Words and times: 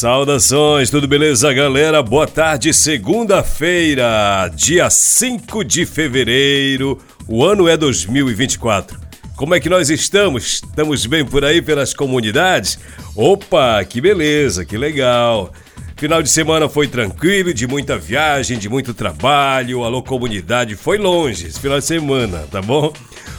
Saudações, 0.00 0.88
tudo 0.88 1.06
beleza, 1.06 1.52
galera? 1.52 2.02
Boa 2.02 2.26
tarde, 2.26 2.72
segunda-feira, 2.72 4.50
dia 4.54 4.88
5 4.88 5.62
de 5.62 5.84
fevereiro, 5.84 6.96
o 7.28 7.44
ano 7.44 7.68
é 7.68 7.76
2024. 7.76 8.98
Como 9.36 9.54
é 9.54 9.60
que 9.60 9.68
nós 9.68 9.90
estamos? 9.90 10.62
Estamos 10.64 11.04
bem 11.04 11.22
por 11.22 11.44
aí 11.44 11.60
pelas 11.60 11.92
comunidades? 11.92 12.78
Opa, 13.14 13.84
que 13.84 14.00
beleza, 14.00 14.64
que 14.64 14.78
legal. 14.78 15.52
Final 15.98 16.22
de 16.22 16.30
semana 16.30 16.66
foi 16.66 16.88
tranquilo, 16.88 17.52
de 17.52 17.66
muita 17.66 17.98
viagem, 17.98 18.58
de 18.58 18.70
muito 18.70 18.94
trabalho. 18.94 19.84
Alô 19.84 20.02
Comunidade 20.02 20.76
foi 20.76 20.96
longe 20.96 21.46
esse 21.46 21.60
final 21.60 21.78
de 21.78 21.84
semana, 21.84 22.48
tá 22.50 22.62
bom? 22.62 22.90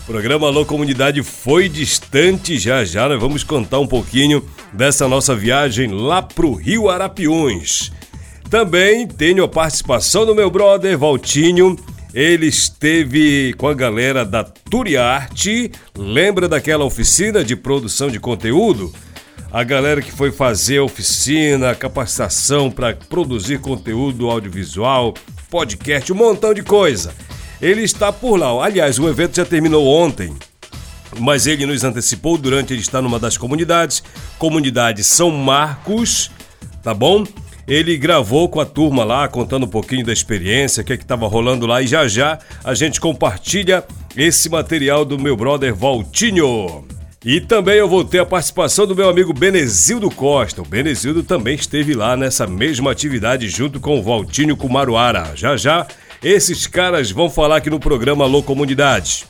O 0.01 0.05
programa 0.11 0.47
Alô 0.47 0.65
Comunidade 0.65 1.21
foi 1.21 1.69
distante, 1.69 2.57
já 2.57 2.83
já 2.83 3.07
nós 3.07 3.19
vamos 3.19 3.43
contar 3.43 3.79
um 3.79 3.87
pouquinho 3.87 4.43
dessa 4.73 5.07
nossa 5.07 5.35
viagem 5.35 5.91
lá 5.91 6.21
pro 6.23 6.53
Rio 6.53 6.89
Arapiões. 6.89 7.91
Também 8.49 9.07
tenho 9.07 9.43
a 9.43 9.47
participação 9.47 10.25
do 10.25 10.35
meu 10.35 10.49
brother 10.49 10.97
Valtinho. 10.97 11.77
Ele 12.13 12.47
esteve 12.47 13.53
com 13.53 13.67
a 13.67 13.73
galera 13.73 14.25
da 14.25 14.43
Turiarte. 14.43 15.71
Lembra 15.95 16.49
daquela 16.49 16.83
oficina 16.83 17.43
de 17.45 17.55
produção 17.55 18.09
de 18.09 18.19
conteúdo? 18.19 18.91
A 19.51 19.63
galera 19.63 20.01
que 20.01 20.11
foi 20.11 20.31
fazer 20.31 20.79
a 20.79 20.83
oficina, 20.83 21.75
capacitação 21.75 22.71
para 22.71 22.93
produzir 22.93 23.59
conteúdo 23.59 24.29
audiovisual, 24.29 25.13
podcast, 25.49 26.11
um 26.11 26.15
montão 26.15 26.53
de 26.53 26.63
coisa. 26.63 27.13
Ele 27.61 27.83
está 27.83 28.11
por 28.11 28.37
lá. 28.37 28.65
Aliás, 28.65 28.97
o 28.97 29.07
evento 29.07 29.35
já 29.35 29.45
terminou 29.45 29.85
ontem, 29.85 30.33
mas 31.19 31.45
ele 31.45 31.65
nos 31.65 31.83
antecipou 31.83 32.37
durante 32.37 32.73
ele 32.73 32.81
estar 32.81 33.01
numa 33.01 33.19
das 33.19 33.37
comunidades, 33.37 34.03
comunidade 34.39 35.03
São 35.03 35.29
Marcos, 35.29 36.31
tá 36.81 36.93
bom? 36.93 37.23
Ele 37.67 37.95
gravou 37.97 38.49
com 38.49 38.59
a 38.59 38.65
turma 38.65 39.03
lá, 39.03 39.27
contando 39.27 39.65
um 39.65 39.69
pouquinho 39.69 40.05
da 40.05 40.11
experiência, 40.11 40.81
o 40.81 40.83
que 40.83 40.93
é 40.93 40.95
estava 40.95 41.27
rolando 41.27 41.67
lá, 41.67 41.81
e 41.81 41.87
já 41.87 42.07
já 42.07 42.39
a 42.63 42.73
gente 42.73 42.99
compartilha 42.99 43.83
esse 44.17 44.49
material 44.49 45.05
do 45.05 45.19
meu 45.19 45.37
brother 45.37 45.73
Valtinho. 45.75 46.83
E 47.23 47.39
também 47.39 47.75
eu 47.75 47.87
vou 47.87 48.03
ter 48.03 48.17
a 48.17 48.25
participação 48.25 48.87
do 48.87 48.95
meu 48.95 49.07
amigo 49.07 49.31
Benezildo 49.31 50.09
Costa. 50.09 50.63
O 50.63 50.65
Benezildo 50.65 51.21
também 51.21 51.53
esteve 51.53 51.93
lá 51.93 52.17
nessa 52.17 52.47
mesma 52.47 52.91
atividade 52.91 53.47
junto 53.47 53.79
com 53.79 53.99
o 53.99 54.01
Valtinho 54.01 54.57
Kumaruara. 54.57 55.33
Já 55.35 55.55
já 55.55 55.85
esses 56.23 56.67
caras 56.67 57.09
vão 57.09 57.29
falar 57.29 57.57
aqui 57.57 57.69
no 57.69 57.79
programa 57.79 58.25
Alô 58.25 58.43
Comunidade. 58.43 59.25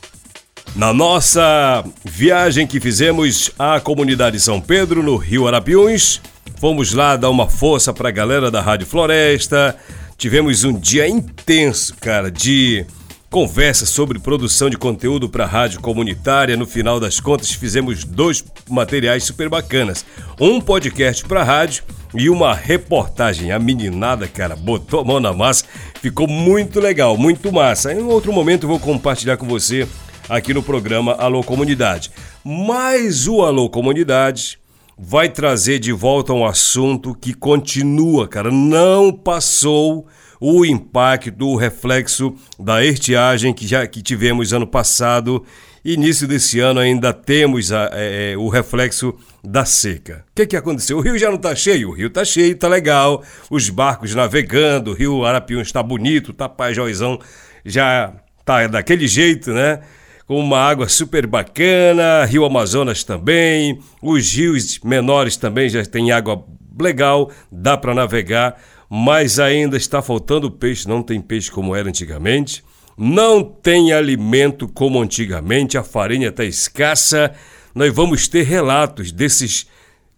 Na 0.76 0.92
nossa 0.92 1.84
viagem 2.04 2.66
que 2.66 2.80
fizemos 2.80 3.50
à 3.58 3.80
comunidade 3.80 4.38
São 4.38 4.60
Pedro, 4.60 5.02
no 5.02 5.16
Rio 5.16 5.46
Arapiuns, 5.46 6.20
fomos 6.56 6.92
lá 6.92 7.16
dar 7.16 7.30
uma 7.30 7.48
força 7.48 7.92
para 7.92 8.10
a 8.10 8.12
galera 8.12 8.50
da 8.50 8.60
Rádio 8.60 8.86
Floresta. 8.86 9.76
Tivemos 10.18 10.64
um 10.64 10.72
dia 10.78 11.08
intenso, 11.08 11.94
cara, 11.98 12.30
de 12.30 12.86
conversa 13.32 13.86
sobre 13.86 14.18
produção 14.18 14.68
de 14.68 14.76
conteúdo 14.76 15.26
para 15.26 15.46
rádio 15.46 15.80
comunitária. 15.80 16.54
No 16.54 16.66
final 16.66 17.00
das 17.00 17.18
contas, 17.18 17.50
fizemos 17.50 18.04
dois 18.04 18.44
materiais 18.68 19.24
super 19.24 19.48
bacanas: 19.48 20.04
um 20.38 20.60
podcast 20.60 21.24
para 21.24 21.42
rádio 21.42 21.82
e 22.14 22.28
uma 22.28 22.54
reportagem. 22.54 23.50
A 23.50 23.58
meninada, 23.58 24.28
cara, 24.28 24.54
botou 24.54 25.00
a 25.00 25.04
mão 25.04 25.18
na 25.18 25.32
massa, 25.32 25.64
ficou 26.02 26.28
muito 26.28 26.78
legal, 26.78 27.16
muito 27.16 27.50
massa. 27.50 27.94
Em 27.94 28.02
outro 28.02 28.34
momento, 28.34 28.68
vou 28.68 28.78
compartilhar 28.78 29.38
com 29.38 29.46
você 29.46 29.88
aqui 30.28 30.52
no 30.52 30.62
programa 30.62 31.14
Alô 31.14 31.42
Comunidade. 31.42 32.10
Mas 32.44 33.26
o 33.26 33.40
Alô 33.40 33.70
Comunidade 33.70 34.58
vai 34.98 35.30
trazer 35.30 35.78
de 35.78 35.90
volta 35.90 36.34
um 36.34 36.44
assunto 36.44 37.14
que 37.14 37.32
continua, 37.32 38.28
cara, 38.28 38.50
não 38.50 39.10
passou 39.10 40.06
o 40.44 40.66
impacto, 40.66 41.46
o 41.46 41.54
reflexo 41.54 42.34
da 42.58 42.84
estiagem 42.84 43.54
que 43.54 43.64
já 43.64 43.86
que 43.86 44.02
tivemos 44.02 44.52
ano 44.52 44.66
passado. 44.66 45.44
Início 45.84 46.26
desse 46.26 46.58
ano 46.58 46.80
ainda 46.80 47.12
temos 47.12 47.70
a, 47.70 47.90
é, 47.92 48.32
é 48.32 48.36
o 48.36 48.48
reflexo 48.48 49.14
da 49.44 49.64
seca. 49.64 50.24
O 50.30 50.34
que, 50.34 50.46
que 50.48 50.56
aconteceu? 50.56 50.98
O 50.98 51.00
rio 51.00 51.16
já 51.16 51.28
não 51.28 51.36
está 51.36 51.54
cheio? 51.54 51.90
O 51.90 51.92
rio 51.92 52.08
está 52.08 52.24
cheio, 52.24 52.54
está 52.54 52.66
legal. 52.66 53.22
Os 53.48 53.70
barcos 53.70 54.16
navegando, 54.16 54.90
o 54.90 54.94
rio 54.94 55.24
Arapiuns 55.24 55.68
está 55.68 55.80
bonito, 55.80 56.32
Tapajózão 56.32 57.20
já 57.64 58.12
tá 58.44 58.66
daquele 58.66 59.06
jeito, 59.06 59.52
né? 59.52 59.78
Com 60.26 60.40
uma 60.40 60.58
água 60.58 60.88
super 60.88 61.24
bacana, 61.24 62.24
Rio 62.24 62.44
Amazonas 62.44 63.04
também, 63.04 63.78
os 64.00 64.32
rios 64.32 64.80
menores 64.80 65.36
também 65.36 65.68
já 65.68 65.84
tem 65.84 66.10
água 66.10 66.44
legal, 66.80 67.30
dá 67.50 67.76
para 67.76 67.94
navegar 67.94 68.56
mas 68.94 69.38
ainda 69.38 69.74
está 69.74 70.02
faltando 70.02 70.50
peixe, 70.50 70.86
não 70.86 71.02
tem 71.02 71.18
peixe 71.18 71.50
como 71.50 71.74
era 71.74 71.88
antigamente, 71.88 72.62
não 72.94 73.42
tem 73.42 73.90
alimento 73.90 74.68
como 74.68 75.00
antigamente, 75.00 75.78
a 75.78 75.82
farinha 75.82 76.28
está 76.28 76.44
escassa. 76.44 77.32
Nós 77.74 77.90
vamos 77.90 78.28
ter 78.28 78.42
relatos 78.42 79.10
desses 79.10 79.66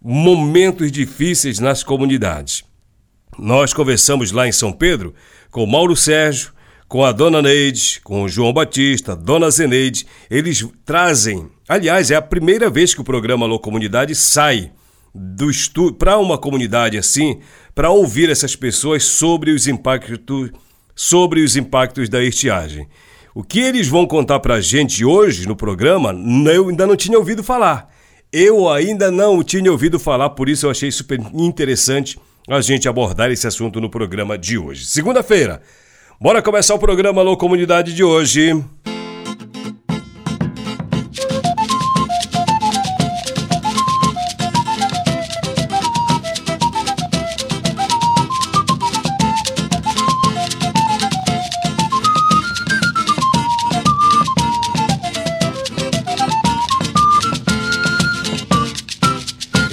momentos 0.01 0.91
difíceis 0.91 1.57
nas 1.57 1.83
comunidades. 1.83 2.65
Nós 3.39 3.73
conversamos 3.73 4.33
lá 4.33 4.45
em 4.45 4.51
São 4.51 4.73
Pedro 4.73 5.15
com 5.49 5.65
Mauro 5.65 5.95
Sérgio, 5.95 6.51
com 6.85 7.05
a 7.05 7.13
dona 7.13 7.41
Neide, 7.41 8.01
com 8.03 8.23
o 8.23 8.27
João 8.27 8.51
Batista, 8.51 9.15
dona 9.15 9.49
Zeneide. 9.49 10.05
Eles 10.29 10.67
trazem, 10.83 11.49
aliás, 11.65 12.11
é 12.11 12.15
a 12.15 12.21
primeira 12.21 12.69
vez 12.69 12.93
que 12.93 12.99
o 12.99 13.05
programa 13.05 13.45
Alô 13.45 13.57
Comunidade 13.57 14.13
sai 14.13 14.73
do 15.15 15.49
estudo 15.49 15.95
para 15.95 16.17
uma 16.17 16.37
comunidade 16.37 16.97
assim, 16.97 17.39
para 17.73 17.89
ouvir 17.89 18.29
essas 18.29 18.53
pessoas 18.55 19.05
sobre 19.05 19.51
os 19.51 19.65
impactos 19.65 20.51
sobre 20.93 21.41
os 21.41 21.55
impactos 21.55 22.09
da 22.09 22.21
estiagem. 22.23 22.87
O 23.33 23.43
que 23.43 23.59
eles 23.59 23.87
vão 23.87 24.05
contar 24.05 24.39
para 24.39 24.55
a 24.55 24.61
gente 24.61 25.03
hoje 25.03 25.47
no 25.47 25.55
programa, 25.55 26.13
eu 26.49 26.69
ainda 26.69 26.87
não 26.87 26.95
tinha 26.95 27.17
ouvido 27.17 27.43
falar. 27.43 27.93
Eu 28.31 28.69
ainda 28.69 29.11
não 29.11 29.43
tinha 29.43 29.71
ouvido 29.71 29.99
falar, 29.99 30.29
por 30.31 30.47
isso 30.47 30.65
eu 30.65 30.71
achei 30.71 30.91
super 30.91 31.19
interessante 31.33 32.17
a 32.49 32.61
gente 32.61 32.87
abordar 32.87 33.31
esse 33.31 33.47
assunto 33.47 33.81
no 33.81 33.89
programa 33.89 34.37
de 34.37 34.57
hoje. 34.57 34.85
Segunda-feira. 34.85 35.61
Bora 36.19 36.41
começar 36.41 36.75
o 36.75 36.79
programa 36.79 37.21
Alô 37.21 37.35
Comunidade 37.35 37.93
de 37.93 38.03
hoje. 38.03 38.63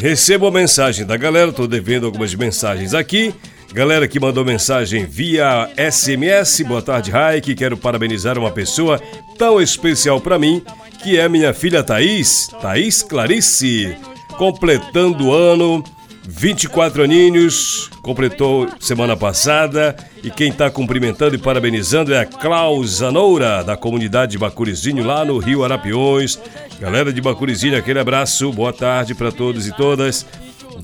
Recebo 0.02 0.48
a 0.48 0.50
mensagem 0.50 1.06
da 1.06 1.16
galera, 1.16 1.52
tô 1.52 1.64
devendo 1.64 2.06
algumas 2.06 2.34
mensagens 2.34 2.92
aqui. 2.92 3.32
Galera 3.72 4.08
que 4.08 4.18
mandou 4.18 4.44
mensagem 4.44 5.06
via 5.06 5.70
SMS, 5.76 6.60
boa 6.62 6.82
tarde, 6.82 7.12
Raik. 7.12 7.54
Quero 7.54 7.76
parabenizar 7.76 8.36
uma 8.36 8.50
pessoa 8.50 9.00
tão 9.38 9.62
especial 9.62 10.20
para 10.20 10.40
mim, 10.40 10.60
que 11.04 11.16
é 11.16 11.28
minha 11.28 11.54
filha 11.54 11.84
Thaís, 11.84 12.48
Thaís 12.60 13.00
Clarice, 13.00 13.96
completando 14.36 15.28
o 15.28 15.32
ano 15.32 15.84
24 16.24 17.02
aninhos, 17.02 17.90
completou 18.00 18.68
semana 18.78 19.16
passada 19.16 19.96
e 20.22 20.30
quem 20.30 20.50
está 20.50 20.70
cumprimentando 20.70 21.34
e 21.34 21.38
parabenizando 21.38 22.14
é 22.14 22.20
a 22.20 22.26
Klaus 22.26 23.02
Anoura, 23.02 23.64
da 23.64 23.76
comunidade 23.76 24.32
de 24.32 24.38
Bacurizinho, 24.38 25.04
lá 25.04 25.24
no 25.24 25.38
Rio 25.38 25.64
Arapiões. 25.64 26.38
Galera 26.80 27.12
de 27.12 27.20
Bacurizinho, 27.20 27.76
aquele 27.76 27.98
abraço, 27.98 28.52
boa 28.52 28.72
tarde 28.72 29.14
para 29.14 29.32
todos 29.32 29.66
e 29.66 29.72
todas. 29.72 30.24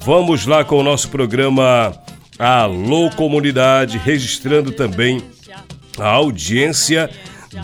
Vamos 0.04 0.44
lá 0.44 0.64
com 0.64 0.76
o 0.76 0.82
nosso 0.82 1.08
programa 1.08 1.94
Alô 2.38 3.08
Comunidade, 3.10 3.96
registrando 3.96 4.72
também 4.72 5.22
a 5.98 6.08
audiência 6.08 7.08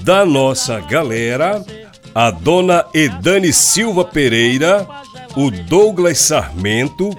da 0.03 0.25
nossa 0.25 0.81
galera, 0.81 1.65
a 2.15 2.31
dona 2.31 2.85
Edane 2.94 3.53
Silva 3.53 4.05
Pereira, 4.05 4.87
o 5.37 5.50
Douglas 5.50 6.19
Sarmento, 6.19 7.11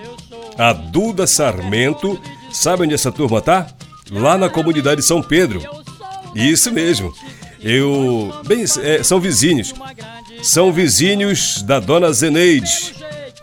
a 0.58 0.74
Duda 0.74 1.28
Sarmento. 1.28 2.20
Sabe 2.52 2.84
onde 2.84 2.94
essa 2.94 3.12
turma 3.12 3.42
tá? 3.42 3.68
Lá 4.12 4.38
na 4.38 4.50
comunidade 4.50 5.02
São 5.02 5.22
Pedro. 5.22 5.62
Isso 6.36 6.72
mesmo. 6.72 7.14
Eu. 7.62 8.34
Bem, 8.46 8.64
é, 8.84 9.04
são 9.04 9.20
vizinhos. 9.20 9.74
São 10.44 10.72
vizinhos 10.72 11.62
da 11.64 11.80
dona 11.80 12.12
Zeneide. 12.12 12.94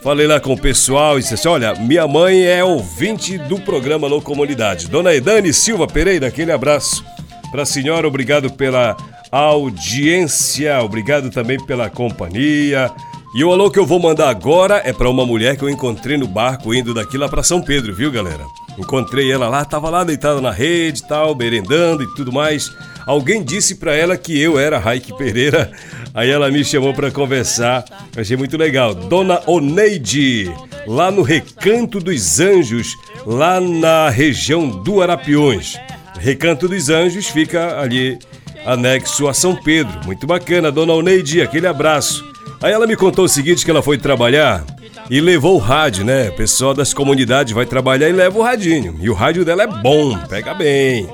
Falei 0.02 0.26
lá 0.26 0.40
com 0.40 0.52
o 0.52 0.60
pessoal 0.60 1.18
e 1.18 1.22
disse 1.22 1.34
assim: 1.34 1.48
olha, 1.48 1.74
minha 1.74 2.06
mãe 2.06 2.44
é 2.44 2.62
ouvinte 2.62 3.38
do 3.38 3.58
programa 3.60 4.06
Alô 4.06 4.20
Comunidade. 4.20 4.88
Dona 4.88 5.14
Edane 5.14 5.52
Silva 5.52 5.86
Pereira, 5.86 6.26
aquele 6.26 6.52
abraço 6.52 7.04
para 7.52 7.62
a 7.62 7.66
senhora, 7.66 8.08
obrigado 8.08 8.50
pela 8.52 8.96
audiência, 9.30 10.82
obrigado 10.82 11.30
também 11.30 11.58
pela 11.64 11.88
companhia. 11.88 12.90
E 13.34 13.42
o 13.42 13.50
alô 13.50 13.70
que 13.70 13.78
eu 13.78 13.86
vou 13.86 13.98
mandar 13.98 14.28
agora 14.28 14.82
é 14.84 14.92
para 14.92 15.08
uma 15.08 15.24
mulher 15.24 15.56
que 15.56 15.62
eu 15.62 15.70
encontrei 15.70 16.18
no 16.18 16.28
barco 16.28 16.74
indo 16.74 16.92
daqui 16.92 17.16
lá 17.16 17.26
para 17.30 17.42
São 17.42 17.62
Pedro, 17.62 17.94
viu, 17.94 18.12
galera? 18.12 18.44
Encontrei 18.78 19.32
ela 19.32 19.48
lá, 19.48 19.64
tava 19.64 19.88
lá 19.88 20.04
deitada 20.04 20.38
na 20.38 20.50
rede, 20.50 21.02
tal, 21.08 21.34
merendando 21.34 22.02
e 22.02 22.14
tudo 22.14 22.30
mais. 22.30 22.70
Alguém 23.06 23.42
disse 23.42 23.76
para 23.76 23.94
ela 23.94 24.18
que 24.18 24.38
eu 24.38 24.58
era 24.58 24.78
Raik 24.78 25.16
Pereira. 25.16 25.72
Aí 26.12 26.28
ela 26.28 26.50
me 26.50 26.62
chamou 26.62 26.92
para 26.92 27.10
conversar. 27.10 27.84
achei 28.14 28.36
muito 28.36 28.58
legal. 28.58 28.94
Dona 28.94 29.40
Oneide, 29.46 30.52
lá 30.86 31.10
no 31.10 31.22
Recanto 31.22 32.00
dos 32.00 32.38
Anjos, 32.38 32.94
lá 33.24 33.58
na 33.58 34.10
região 34.10 34.68
do 34.68 35.00
Arapiões. 35.00 35.80
Recanto 36.18 36.68
dos 36.68 36.90
Anjos 36.90 37.28
fica 37.28 37.80
ali 37.80 38.18
anexo 38.64 39.28
a 39.28 39.34
São 39.34 39.54
Pedro. 39.56 40.00
Muito 40.04 40.26
bacana, 40.26 40.70
Dona 40.70 40.92
Oneide, 40.92 41.42
aquele 41.42 41.66
abraço. 41.66 42.24
Aí 42.60 42.72
ela 42.72 42.86
me 42.86 42.96
contou 42.96 43.24
o 43.24 43.28
seguinte: 43.28 43.64
que 43.64 43.70
ela 43.70 43.82
foi 43.82 43.98
trabalhar 43.98 44.64
e 45.10 45.20
levou 45.20 45.56
o 45.56 45.58
rádio, 45.58 46.04
né? 46.04 46.28
O 46.28 46.36
pessoal 46.36 46.74
das 46.74 46.94
comunidades 46.94 47.52
vai 47.52 47.66
trabalhar 47.66 48.08
e 48.08 48.12
leva 48.12 48.38
o 48.38 48.42
radinho. 48.42 48.96
E 49.00 49.10
o 49.10 49.14
rádio 49.14 49.44
dela 49.44 49.64
é 49.64 49.66
bom, 49.66 50.16
pega 50.28 50.54
bem. 50.54 51.08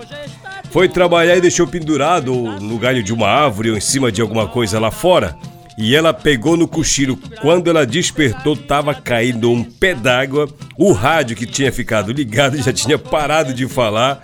Foi 0.71 0.89
trabalhar 0.89 1.37
e 1.37 1.41
deixou 1.41 1.67
pendurado 1.67 2.33
no 2.33 2.79
galho 2.79 3.03
de 3.03 3.13
uma 3.13 3.27
árvore 3.27 3.71
ou 3.71 3.77
em 3.77 3.81
cima 3.81 4.13
de 4.13 4.21
alguma 4.21 4.47
coisa 4.47 4.79
lá 4.79 4.91
fora. 4.91 5.37
E 5.79 5.95
ela 5.95 6.13
pegou 6.13 6.57
no 6.57 6.69
cochilo. 6.69 7.17
Quando 7.41 7.71
ela 7.71 7.87
despertou, 7.87 8.57
tava 8.57 8.93
caindo 8.93 9.51
um 9.51 9.63
pé 9.63 9.95
d'água. 9.95 10.49
O 10.77 10.93
rádio 10.93 11.37
que 11.37 11.47
tinha 11.47 11.73
ficado 11.73 12.13
ligado 12.13 12.57
já 12.63 12.73
tinha 12.73 12.99
parado 12.99 13.55
de 13.55 13.67
falar. 13.67 14.21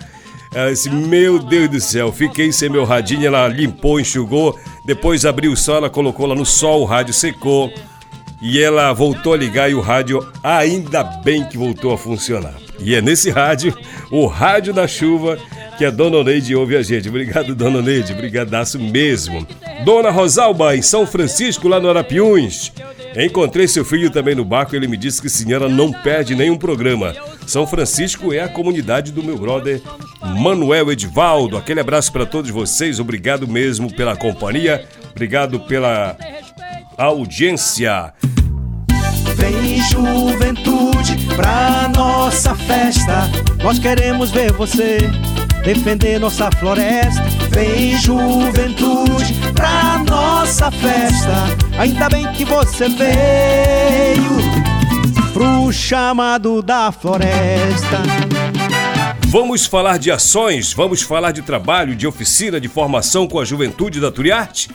Ela 0.55 0.71
disse: 0.71 0.89
Meu 0.89 1.37
Deus 1.37 1.69
do 1.69 1.81
céu, 1.81 2.13
fiquei 2.13 2.51
sem 2.53 2.69
meu 2.69 2.85
radinho. 2.85 3.27
Ela 3.27 3.47
limpou, 3.49 3.99
enxugou. 3.99 4.57
Depois 4.85 5.25
abriu 5.25 5.51
o 5.51 5.57
sol, 5.57 5.75
ela 5.75 5.89
colocou 5.89 6.25
lá 6.25 6.33
no 6.33 6.45
sol, 6.45 6.81
o 6.81 6.85
rádio 6.85 7.13
secou. 7.13 7.71
E 8.41 8.61
ela 8.61 8.93
voltou 8.93 9.33
a 9.33 9.37
ligar 9.37 9.69
e 9.69 9.73
o 9.73 9.81
rádio 9.81 10.25
ainda 10.41 11.03
bem 11.03 11.43
que 11.43 11.57
voltou 11.57 11.91
a 11.93 11.97
funcionar. 11.97 12.55
E 12.79 12.95
é 12.95 13.01
nesse 13.01 13.29
rádio, 13.29 13.77
o 14.11 14.27
rádio 14.27 14.73
da 14.73 14.87
chuva, 14.87 15.37
que 15.77 15.83
a 15.83 15.91
Dona 15.91 16.23
Neide 16.23 16.55
ouve 16.55 16.77
a 16.77 16.83
gente. 16.83 17.09
Obrigado, 17.09 17.55
Dona 17.55 17.81
Neide, 17.81 18.13
brigadaço 18.13 18.79
mesmo. 18.79 19.45
Dona 19.83 20.09
Rosalba, 20.09 20.75
em 20.75 20.81
São 20.81 21.05
Francisco, 21.05 21.67
lá 21.67 21.79
no 21.79 21.89
Arapiuns. 21.89 22.71
Encontrei 23.17 23.67
seu 23.67 23.85
filho 23.85 24.09
também 24.09 24.35
no 24.35 24.43
barco 24.43 24.75
e 24.75 24.77
ele 24.77 24.87
me 24.87 24.97
disse 24.97 25.21
que 25.21 25.29
senhora 25.29 25.69
não 25.69 25.91
perde 25.91 26.35
nenhum 26.35 26.57
programa. 26.57 27.13
São 27.47 27.65
Francisco 27.65 28.33
é 28.33 28.41
a 28.41 28.49
comunidade 28.49 29.11
do 29.11 29.23
meu 29.23 29.37
brother 29.37 29.81
Manuel 30.37 30.91
Edvaldo. 30.91 31.57
Aquele 31.57 31.79
abraço 31.79 32.11
para 32.11 32.25
todos 32.25 32.51
vocês. 32.51 32.99
Obrigado 32.99 33.47
mesmo 33.47 33.93
pela 33.93 34.17
companhia. 34.17 34.85
Obrigado 35.11 35.61
pela 35.61 36.17
audiência. 36.97 38.13
Vem 39.35 39.81
juventude 39.89 41.17
pra 41.35 41.89
nossa 41.95 42.53
festa. 42.55 43.29
Nós 43.63 43.79
queremos 43.79 44.31
ver 44.31 44.51
você 44.51 44.97
defender 45.63 46.19
nossa 46.19 46.49
floresta. 46.51 47.23
Vem 47.49 47.97
juventude 47.97 49.33
pra 49.53 50.03
nossa 50.45 50.69
festa. 50.69 51.79
Ainda 51.79 52.07
bem 52.07 52.31
que 52.33 52.45
você 52.45 52.87
veio 52.87 54.23
pro 55.33 55.73
chamado 55.73 56.61
da 56.61 56.91
floresta. 56.91 58.03
Vamos 59.25 59.65
falar 59.65 59.97
de 59.97 60.11
ações, 60.11 60.71
vamos 60.71 61.01
falar 61.01 61.31
de 61.31 61.41
trabalho, 61.41 61.95
de 61.95 62.05
oficina, 62.05 62.61
de 62.61 62.67
formação 62.67 63.27
com 63.27 63.39
a 63.39 63.43
juventude 63.43 63.99
da 63.99 64.11
Turiarte? 64.11 64.69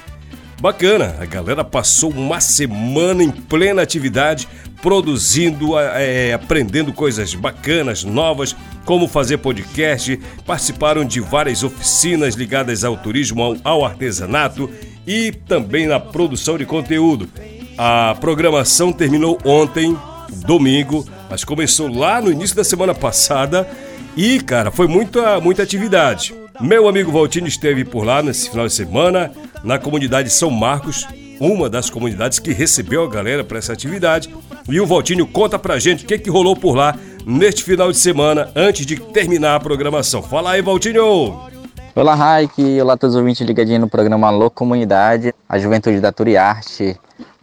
Bacana, 0.61 1.15
a 1.21 1.25
galera 1.25 1.63
passou 1.63 2.11
uma 2.11 2.41
semana 2.41 3.23
em 3.23 3.31
plena 3.31 3.81
atividade, 3.81 4.49
produzindo, 4.83 5.79
é, 5.79 6.33
aprendendo 6.33 6.93
coisas 6.93 7.33
bacanas, 7.33 8.03
novas, 8.03 8.57
como 8.85 9.07
fazer 9.07 9.39
podcast, 9.39 10.19
participaram 10.45 11.05
de 11.05 11.21
várias 11.21 11.63
oficinas 11.63 12.35
ligadas 12.35 12.83
ao 12.83 12.97
turismo, 12.97 13.41
ao, 13.41 13.57
ao 13.63 13.85
artesanato 13.85 14.69
e 15.11 15.33
também 15.33 15.89
na 15.89 15.99
produção 15.99 16.57
de 16.57 16.65
conteúdo. 16.65 17.29
A 17.77 18.15
programação 18.21 18.93
terminou 18.93 19.37
ontem, 19.45 19.99
domingo, 20.47 21.05
mas 21.29 21.43
começou 21.43 21.93
lá 21.93 22.21
no 22.21 22.31
início 22.31 22.55
da 22.55 22.63
semana 22.63 22.95
passada 22.95 23.69
e, 24.17 24.39
cara, 24.39 24.71
foi 24.71 24.87
muita, 24.87 25.41
muita 25.41 25.65
atividade. 25.65 26.33
Meu 26.61 26.87
amigo 26.87 27.11
Valtinho 27.11 27.49
esteve 27.49 27.85
por 27.85 28.05
lá 28.05 28.23
nesse 28.23 28.51
final 28.51 28.69
de 28.69 28.73
semana, 28.73 29.33
na 29.65 29.81
comunidade 29.81 30.31
São 30.31 30.49
Marcos, 30.49 31.05
uma 31.41 31.69
das 31.69 31.91
comunidades 31.91 32.39
que 32.39 32.53
recebeu 32.53 33.03
a 33.03 33.11
galera 33.11 33.43
para 33.43 33.59
essa 33.59 33.73
atividade. 33.73 34.33
E 34.69 34.81
o 34.81 34.87
Valtinho 34.87 35.27
conta 35.27 35.59
pra 35.59 35.81
gente 35.81 36.05
o 36.05 36.07
que, 36.07 36.19
que 36.19 36.31
rolou 36.31 36.55
por 36.55 36.77
lá 36.77 36.95
neste 37.27 37.65
final 37.65 37.91
de 37.91 37.99
semana, 37.99 38.49
antes 38.55 38.87
de 38.87 38.95
terminar 38.95 39.57
a 39.57 39.61
programação. 39.61 40.23
Fala 40.23 40.53
aí, 40.53 40.63
Valtinho! 40.63 41.60
Olá, 41.93 42.15
Raik! 42.15 42.81
Olá 42.81 42.97
todos 42.97 43.17
os 43.17 43.21
ouvintes 43.21 43.45
ligadinhos 43.45 43.81
no 43.81 43.89
programa 43.89 44.29
Alô 44.29 44.49
Comunidade, 44.49 45.35
a 45.49 45.59
Juventude 45.59 46.01
da 46.01 46.13
Turiarte, 46.13 46.97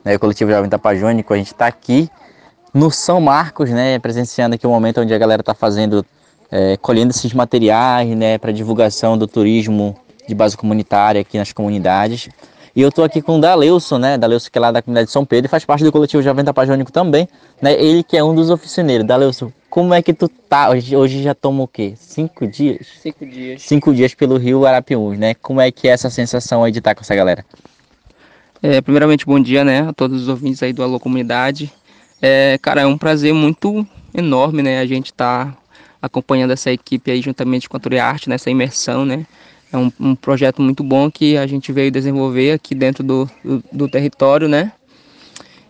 né, 0.06 0.16
o 0.16 0.20
Coletivo 0.20 0.50
Jovem 0.50 0.70
Tapajônico. 0.70 1.34
A 1.34 1.38
gente 1.38 1.48
está 1.48 1.68
aqui 1.68 2.10
no 2.74 2.90
São 2.90 3.20
Marcos, 3.20 3.70
né, 3.70 4.00
presenciando 4.00 4.56
aqui 4.56 4.66
o 4.66 4.70
momento 4.70 5.02
onde 5.02 5.14
a 5.14 5.18
galera 5.18 5.42
está 5.42 5.54
fazendo, 5.54 6.06
é, 6.50 6.78
colhendo 6.78 7.12
esses 7.12 7.34
materiais, 7.34 8.08
né, 8.16 8.38
para 8.38 8.54
divulgação 8.54 9.18
do 9.18 9.28
turismo 9.28 9.98
de 10.26 10.34
base 10.34 10.56
comunitária 10.56 11.20
aqui 11.20 11.38
nas 11.38 11.52
comunidades. 11.52 12.30
E 12.78 12.82
eu 12.84 12.90
estou 12.90 13.04
aqui 13.04 13.24
com 13.24 13.40
o 13.40 13.42
Daleuson, 13.42 13.98
né? 13.98 14.20
Daleuson 14.20 14.52
que 14.52 14.58
é 14.60 14.62
lá 14.62 14.72
da 14.72 14.84
comunidade 14.84 15.08
de 15.08 15.12
São 15.12 15.26
Pedro 15.26 15.48
e 15.48 15.50
faz 15.50 15.66
parte 15.66 15.84
do 15.84 15.92
coletivo 15.92 16.22
Jovem 16.22 16.46
Tapajônico 16.46 16.92
também, 16.92 17.28
né? 17.60 17.74
Ele 17.74 18.04
que 18.04 18.16
é 18.16 18.24
um 18.24 18.36
dos 18.36 18.52
oficineiros. 18.52 19.08
Daleuson, 19.08 19.52
como 19.68 19.96
é 19.96 20.02
que 20.04 20.14
tu 20.14 20.30
tá? 20.30 20.70
Hoje, 20.70 20.96
hoje 20.96 21.24
já 21.24 21.34
toma 21.34 21.64
o 21.64 21.68
quê? 21.68 21.96
Cinco 21.98 22.46
dias? 22.46 22.86
Cinco 23.02 23.26
dias. 23.26 23.64
Cinco 23.64 23.96
dias 23.96 24.14
pelo 24.14 24.38
rio 24.38 24.64
Arapiuns, 24.64 25.18
né? 25.18 25.34
Como 25.34 25.60
é 25.60 25.72
que 25.72 25.88
é 25.88 25.92
essa 25.92 26.12
sensação 26.12 26.64
aí 26.64 26.72
de 26.72 26.78
estar 26.78 26.94
com 26.94 27.02
essa 27.02 27.16
galera? 27.16 27.44
É, 28.62 28.80
primeiramente, 28.80 29.26
bom 29.26 29.40
dia, 29.40 29.64
né? 29.64 29.90
A 29.90 29.94
todos 29.94 30.22
os 30.22 30.28
ouvintes 30.28 30.62
aí 30.62 30.72
do 30.72 30.84
Alô 30.84 31.00
Comunidade. 31.00 31.74
É, 32.22 32.60
cara, 32.62 32.82
é 32.82 32.86
um 32.86 32.96
prazer 32.96 33.34
muito 33.34 33.88
enorme, 34.14 34.62
né? 34.62 34.82
A 34.82 34.86
gente 34.86 35.12
tá 35.12 35.58
acompanhando 36.00 36.54
essa 36.54 36.72
equipe 36.72 37.10
aí 37.10 37.24
juntamente 37.24 37.68
com 37.68 37.76
a 37.76 37.80
Turiarte 37.80 38.30
nessa 38.30 38.52
imersão, 38.52 39.04
né? 39.04 39.26
É 39.72 39.78
um, 39.78 39.92
um, 40.00 40.16
projeto 40.16 40.62
muito 40.62 40.84
bom 40.84 41.12
que 41.12 41.38
a 41.38 41.46
gente 41.46 41.72
veio 41.72 41.92
desenvolver 41.92 42.54
aqui 42.54 42.74
dentro 42.74 43.04
do, 43.04 43.30
do, 43.44 43.64
do 43.72 43.90
território, 43.90 44.48
né? 44.48 44.72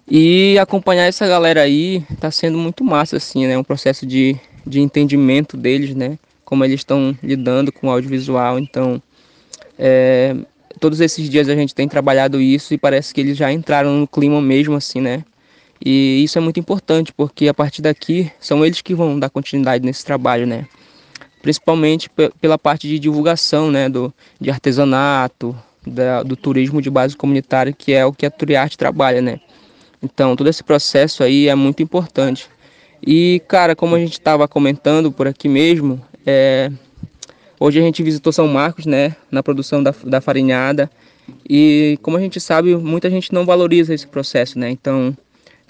E 0.09 0.57
acompanhar 0.59 1.05
essa 1.05 1.27
galera 1.27 1.61
aí 1.61 2.03
está 2.11 2.29
sendo 2.31 2.57
muito 2.57 2.83
massa, 2.83 3.17
assim, 3.17 3.47
né? 3.47 3.57
Um 3.57 3.63
processo 3.63 4.05
de, 4.05 4.37
de 4.65 4.79
entendimento 4.79 5.57
deles, 5.57 5.95
né? 5.95 6.17
Como 6.45 6.63
eles 6.63 6.79
estão 6.79 7.17
lidando 7.21 7.71
com 7.71 7.87
o 7.87 7.91
audiovisual. 7.91 8.59
Então, 8.59 9.01
é, 9.77 10.35
todos 10.79 11.01
esses 11.01 11.29
dias 11.29 11.49
a 11.49 11.55
gente 11.55 11.75
tem 11.75 11.87
trabalhado 11.87 12.39
isso 12.39 12.73
e 12.73 12.77
parece 12.77 13.13
que 13.13 13.19
eles 13.19 13.35
já 13.35 13.51
entraram 13.51 13.99
no 13.99 14.07
clima 14.07 14.41
mesmo, 14.41 14.75
assim, 14.75 15.01
né? 15.01 15.23
E 15.83 16.23
isso 16.23 16.37
é 16.37 16.41
muito 16.41 16.59
importante, 16.59 17.11
porque 17.13 17.47
a 17.47 17.53
partir 17.53 17.81
daqui 17.81 18.31
são 18.39 18.65
eles 18.65 18.81
que 18.81 18.95
vão 18.95 19.19
dar 19.19 19.29
continuidade 19.29 19.85
nesse 19.85 20.05
trabalho, 20.05 20.47
né? 20.47 20.67
Principalmente 21.41 22.09
pela 22.41 22.57
parte 22.57 22.87
de 22.87 22.99
divulgação 22.99 23.71
né, 23.71 23.87
do, 23.89 24.13
de 24.39 24.49
artesanato, 24.49 25.55
da, 25.85 26.23
do 26.23 26.35
turismo 26.35 26.81
de 26.81 26.89
base 26.89 27.15
comunitária, 27.15 27.73
que 27.73 27.93
é 27.93 28.05
o 28.05 28.13
que 28.13 28.25
a 28.25 28.31
Turiarte 28.31 28.77
trabalha, 28.77 29.21
né? 29.21 29.39
Então, 30.01 30.35
todo 30.35 30.49
esse 30.49 30.63
processo 30.63 31.23
aí 31.23 31.47
é 31.47 31.55
muito 31.55 31.81
importante. 31.81 32.47
E, 33.05 33.41
cara, 33.47 33.75
como 33.75 33.95
a 33.95 33.99
gente 33.99 34.13
estava 34.13 34.47
comentando 34.47 35.11
por 35.11 35.27
aqui 35.27 35.47
mesmo, 35.47 36.01
é, 36.25 36.71
hoje 37.59 37.79
a 37.79 37.81
gente 37.81 38.03
visitou 38.03 38.31
São 38.31 38.47
Marcos, 38.47 38.85
né, 38.85 39.15
na 39.31 39.41
produção 39.41 39.81
da, 39.81 39.93
da 40.03 40.21
farinhada, 40.21 40.89
e 41.49 41.97
como 42.01 42.17
a 42.17 42.19
gente 42.19 42.39
sabe, 42.39 42.75
muita 42.75 43.09
gente 43.09 43.33
não 43.33 43.45
valoriza 43.45 43.93
esse 43.93 44.07
processo, 44.07 44.57
né? 44.57 44.69
Então, 44.69 45.15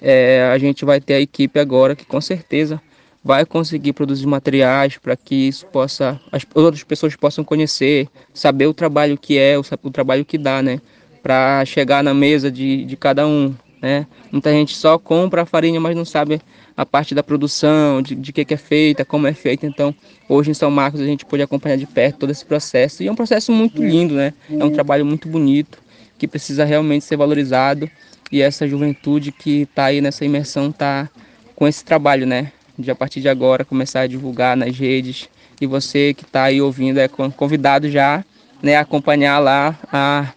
é, 0.00 0.50
a 0.52 0.58
gente 0.58 0.84
vai 0.84 1.00
ter 1.00 1.14
a 1.14 1.20
equipe 1.20 1.58
agora 1.58 1.96
que 1.96 2.04
com 2.04 2.20
certeza 2.20 2.80
vai 3.22 3.44
conseguir 3.44 3.92
produzir 3.92 4.26
materiais 4.26 4.96
para 4.96 5.16
que 5.16 5.48
isso 5.48 5.66
possa 5.66 6.20
as 6.30 6.46
outras 6.54 6.82
pessoas 6.82 7.16
possam 7.16 7.44
conhecer, 7.44 8.08
saber 8.32 8.66
o 8.66 8.74
trabalho 8.74 9.18
que 9.18 9.38
é, 9.38 9.58
o, 9.58 9.62
o 9.82 9.90
trabalho 9.90 10.24
que 10.24 10.38
dá, 10.38 10.62
né? 10.62 10.80
Para 11.22 11.64
chegar 11.64 12.02
na 12.02 12.14
mesa 12.14 12.50
de, 12.50 12.84
de 12.84 12.96
cada 12.96 13.26
um, 13.26 13.54
né? 13.82 14.06
Muita 14.30 14.50
gente 14.50 14.76
só 14.76 14.98
compra 14.98 15.42
a 15.42 15.46
farinha, 15.46 15.80
mas 15.80 15.96
não 15.96 16.04
sabe 16.04 16.40
a 16.76 16.86
parte 16.86 17.14
da 17.14 17.22
produção, 17.22 18.00
de, 18.00 18.14
de 18.14 18.32
que, 18.32 18.44
que 18.44 18.54
é 18.54 18.56
feita, 18.56 19.04
como 19.04 19.26
é 19.26 19.34
feita. 19.34 19.66
Então, 19.66 19.94
hoje 20.28 20.50
em 20.50 20.54
São 20.54 20.70
Marcos 20.70 21.00
a 21.00 21.04
gente 21.04 21.24
pode 21.24 21.42
acompanhar 21.42 21.76
de 21.76 21.86
perto 21.86 22.18
todo 22.18 22.30
esse 22.30 22.44
processo 22.44 23.02
e 23.02 23.08
é 23.08 23.12
um 23.12 23.16
processo 23.16 23.50
muito 23.52 23.82
lindo, 23.82 24.14
né? 24.14 24.32
É 24.48 24.64
um 24.64 24.70
trabalho 24.70 25.04
muito 25.04 25.28
bonito 25.28 25.78
que 26.16 26.26
precisa 26.26 26.64
realmente 26.64 27.04
ser 27.04 27.16
valorizado 27.16 27.90
e 28.30 28.42
essa 28.42 28.66
juventude 28.66 29.32
que 29.32 29.62
está 29.62 29.86
aí 29.86 30.00
nessa 30.00 30.24
imersão 30.24 30.70
está 30.70 31.08
com 31.54 31.66
esse 31.66 31.84
trabalho, 31.84 32.26
né? 32.26 32.52
De 32.78 32.90
a 32.90 32.94
partir 32.94 33.20
de 33.20 33.28
agora 33.28 33.64
começar 33.64 34.00
a 34.02 34.06
divulgar 34.06 34.56
nas 34.56 34.76
redes. 34.78 35.28
E 35.60 35.66
você 35.66 36.14
que 36.14 36.24
está 36.24 36.44
aí 36.44 36.60
ouvindo 36.62 36.98
é 36.98 37.08
convidado 37.08 37.90
já 37.90 38.24
né, 38.62 38.76
a 38.76 38.80
acompanhar 38.80 39.38
lá 39.38 39.78
a, 39.92 40.32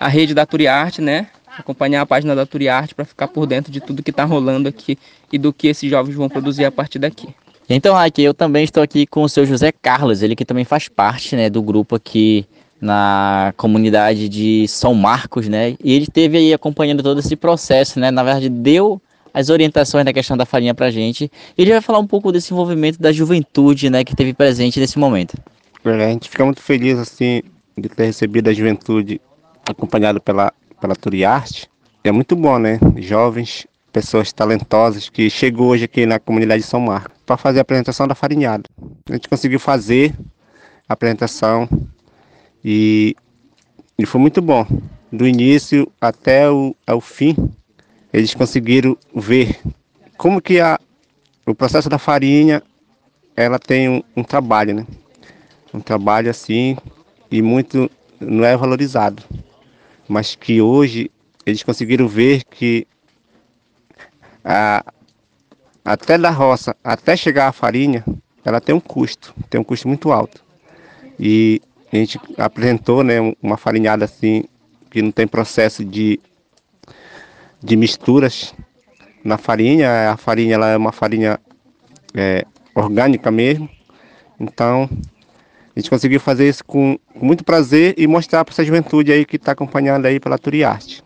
a 0.00 0.08
rede 0.08 0.34
da 0.34 0.46
Turiarte, 0.46 1.00
né? 1.00 1.28
Acompanhar 1.58 2.02
a 2.02 2.06
página 2.06 2.34
da 2.34 2.46
Turiarte 2.46 2.94
para 2.94 3.04
ficar 3.04 3.28
por 3.28 3.46
dentro 3.46 3.72
de 3.72 3.80
tudo 3.80 4.02
que 4.02 4.10
está 4.10 4.24
rolando 4.24 4.68
aqui 4.68 4.98
e 5.32 5.38
do 5.38 5.52
que 5.52 5.68
esses 5.68 5.90
jovens 5.90 6.14
vão 6.14 6.28
produzir 6.28 6.64
a 6.64 6.70
partir 6.70 6.98
daqui. 6.98 7.28
Então, 7.68 7.96
aqui 7.96 8.22
eu 8.22 8.32
também 8.32 8.62
estou 8.62 8.82
aqui 8.82 9.06
com 9.06 9.22
o 9.22 9.28
seu 9.28 9.44
José 9.44 9.72
Carlos, 9.72 10.22
ele 10.22 10.36
que 10.36 10.44
também 10.44 10.64
faz 10.64 10.88
parte 10.88 11.34
né, 11.34 11.50
do 11.50 11.60
grupo 11.60 11.96
aqui 11.96 12.46
na 12.80 13.52
comunidade 13.56 14.28
de 14.28 14.68
São 14.68 14.94
Marcos, 14.94 15.48
né? 15.48 15.74
E 15.82 15.92
ele 15.94 16.04
esteve 16.04 16.36
aí 16.36 16.52
acompanhando 16.52 17.02
todo 17.02 17.18
esse 17.18 17.34
processo, 17.34 17.98
né? 17.98 18.10
Na 18.10 18.22
verdade, 18.22 18.48
deu 18.48 19.00
as 19.36 19.50
orientações 19.50 20.02
da 20.02 20.14
questão 20.14 20.34
da 20.34 20.46
farinha 20.46 20.74
para 20.74 20.86
a 20.86 20.90
gente. 20.90 21.30
E 21.58 21.62
ele 21.62 21.70
vai 21.72 21.82
falar 21.82 21.98
um 21.98 22.06
pouco 22.06 22.32
desse 22.32 22.54
envolvimento 22.54 22.98
da 22.98 23.12
juventude, 23.12 23.90
né, 23.90 24.02
que 24.02 24.16
teve 24.16 24.32
presente 24.32 24.80
nesse 24.80 24.98
momento. 24.98 25.36
É, 25.84 26.04
a 26.06 26.08
gente 26.08 26.30
fica 26.30 26.42
muito 26.42 26.62
feliz 26.62 26.98
assim 26.98 27.42
de 27.76 27.88
ter 27.90 28.06
recebido 28.06 28.48
a 28.48 28.52
juventude 28.54 29.20
acompanhado 29.68 30.20
pela 30.22 30.50
pela 30.80 30.94
Turiarte. 30.94 31.68
É 32.02 32.12
muito 32.12 32.34
bom, 32.34 32.58
né? 32.58 32.78
Jovens, 32.96 33.66
pessoas 33.92 34.32
talentosas 34.32 35.08
que 35.08 35.28
chegou 35.28 35.68
hoje 35.68 35.84
aqui 35.84 36.06
na 36.06 36.18
comunidade 36.18 36.62
de 36.62 36.68
São 36.68 36.80
Marcos 36.80 37.16
para 37.26 37.36
fazer 37.36 37.58
a 37.58 37.62
apresentação 37.62 38.06
da 38.06 38.14
farinhada. 38.14 38.64
A 39.10 39.12
gente 39.12 39.28
conseguiu 39.28 39.58
fazer 39.58 40.14
a 40.88 40.92
apresentação 40.94 41.68
e, 42.64 43.14
e 43.98 44.06
foi 44.06 44.20
muito 44.20 44.40
bom. 44.40 44.66
Do 45.12 45.26
início 45.26 45.90
até 46.00 46.50
o, 46.50 46.74
ao 46.86 47.00
fim, 47.00 47.34
eles 48.16 48.32
conseguiram 48.32 48.96
ver 49.14 49.60
como 50.16 50.40
que 50.40 50.58
a, 50.58 50.80
o 51.44 51.54
processo 51.54 51.86
da 51.90 51.98
farinha 51.98 52.62
ela 53.36 53.58
tem 53.58 53.90
um, 53.90 54.02
um 54.16 54.24
trabalho, 54.24 54.74
né? 54.74 54.86
Um 55.74 55.80
trabalho 55.80 56.30
assim 56.30 56.78
e 57.30 57.42
muito 57.42 57.90
não 58.18 58.42
é 58.42 58.56
valorizado, 58.56 59.22
mas 60.08 60.34
que 60.34 60.62
hoje 60.62 61.10
eles 61.44 61.62
conseguiram 61.62 62.08
ver 62.08 62.42
que 62.44 62.86
a, 64.42 64.82
até 65.84 66.16
da 66.16 66.30
roça, 66.30 66.74
até 66.82 67.18
chegar 67.18 67.48
a 67.48 67.52
farinha, 67.52 68.02
ela 68.42 68.62
tem 68.62 68.74
um 68.74 68.80
custo, 68.80 69.34
tem 69.50 69.60
um 69.60 69.64
custo 69.64 69.88
muito 69.88 70.10
alto. 70.10 70.42
E 71.20 71.60
a 71.92 71.96
gente 71.96 72.18
apresentou 72.38 73.04
né, 73.04 73.16
uma 73.42 73.58
farinhada 73.58 74.06
assim, 74.06 74.44
que 74.90 75.02
não 75.02 75.10
tem 75.10 75.26
processo 75.26 75.84
de 75.84 76.18
de 77.66 77.76
misturas 77.76 78.54
na 79.24 79.36
farinha. 79.36 80.12
A 80.12 80.16
farinha 80.16 80.54
ela 80.54 80.68
é 80.68 80.76
uma 80.76 80.92
farinha 80.92 81.38
é, 82.14 82.46
orgânica 82.74 83.30
mesmo. 83.30 83.68
Então 84.38 84.88
a 85.74 85.80
gente 85.80 85.90
conseguiu 85.90 86.20
fazer 86.20 86.48
isso 86.48 86.64
com, 86.64 86.98
muito 87.20 87.44
prazer 87.44 87.94
e 87.98 88.06
mostrar 88.06 88.44
para 88.44 88.52
essa 88.52 88.64
juventude 88.64 89.12
aí 89.12 89.24
que 89.24 89.36
está 89.36 89.52
acompanhando 89.52 90.06
aí 90.06 90.20
pela 90.20 90.38
Turiarte. 90.38 91.02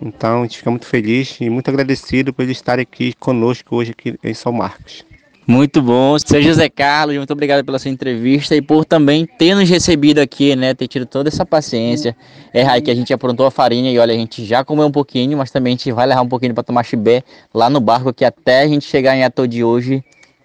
Então 0.00 0.40
a 0.40 0.42
gente 0.42 0.58
fica 0.58 0.70
muito 0.70 0.86
feliz 0.86 1.38
e 1.40 1.48
muito 1.48 1.68
agradecido 1.68 2.32
por 2.32 2.42
eles 2.42 2.56
estarem 2.56 2.82
aqui 2.82 3.14
conosco 3.14 3.76
hoje 3.76 3.92
aqui 3.92 4.18
em 4.22 4.34
São 4.34 4.52
Marcos. 4.52 5.06
Muito 5.46 5.82
bom. 5.82 6.16
Seu 6.18 6.40
José 6.40 6.68
Carlos, 6.68 7.16
muito 7.16 7.32
obrigado 7.32 7.64
pela 7.64 7.78
sua 7.78 7.90
entrevista 7.90 8.54
e 8.54 8.62
por 8.62 8.84
também 8.84 9.26
ter 9.26 9.54
nos 9.54 9.68
recebido 9.68 10.20
aqui, 10.20 10.54
né? 10.54 10.72
Ter 10.72 10.86
tido 10.86 11.04
toda 11.04 11.28
essa 11.28 11.44
paciência. 11.44 12.16
É, 12.52 12.62
Rai, 12.62 12.80
que 12.80 12.90
a 12.90 12.94
gente 12.94 13.12
aprontou 13.12 13.44
a 13.46 13.50
farinha 13.50 13.90
e 13.90 13.98
olha, 13.98 14.14
a 14.14 14.16
gente 14.16 14.44
já 14.44 14.64
comeu 14.64 14.86
um 14.86 14.92
pouquinho, 14.92 15.36
mas 15.36 15.50
também 15.50 15.72
a 15.72 15.76
gente 15.76 15.90
vai 15.92 16.06
levar 16.06 16.22
um 16.22 16.28
pouquinho 16.28 16.54
para 16.54 16.62
tomar 16.62 16.84
chibé 16.84 17.22
lá 17.52 17.68
no 17.68 17.80
barco, 17.80 18.12
que 18.12 18.24
até 18.24 18.62
a 18.62 18.68
gente 18.68 18.84
chegar 18.84 19.16
em 19.16 19.24
Atô 19.24 19.46
de 19.46 19.64
hoje 19.64 20.02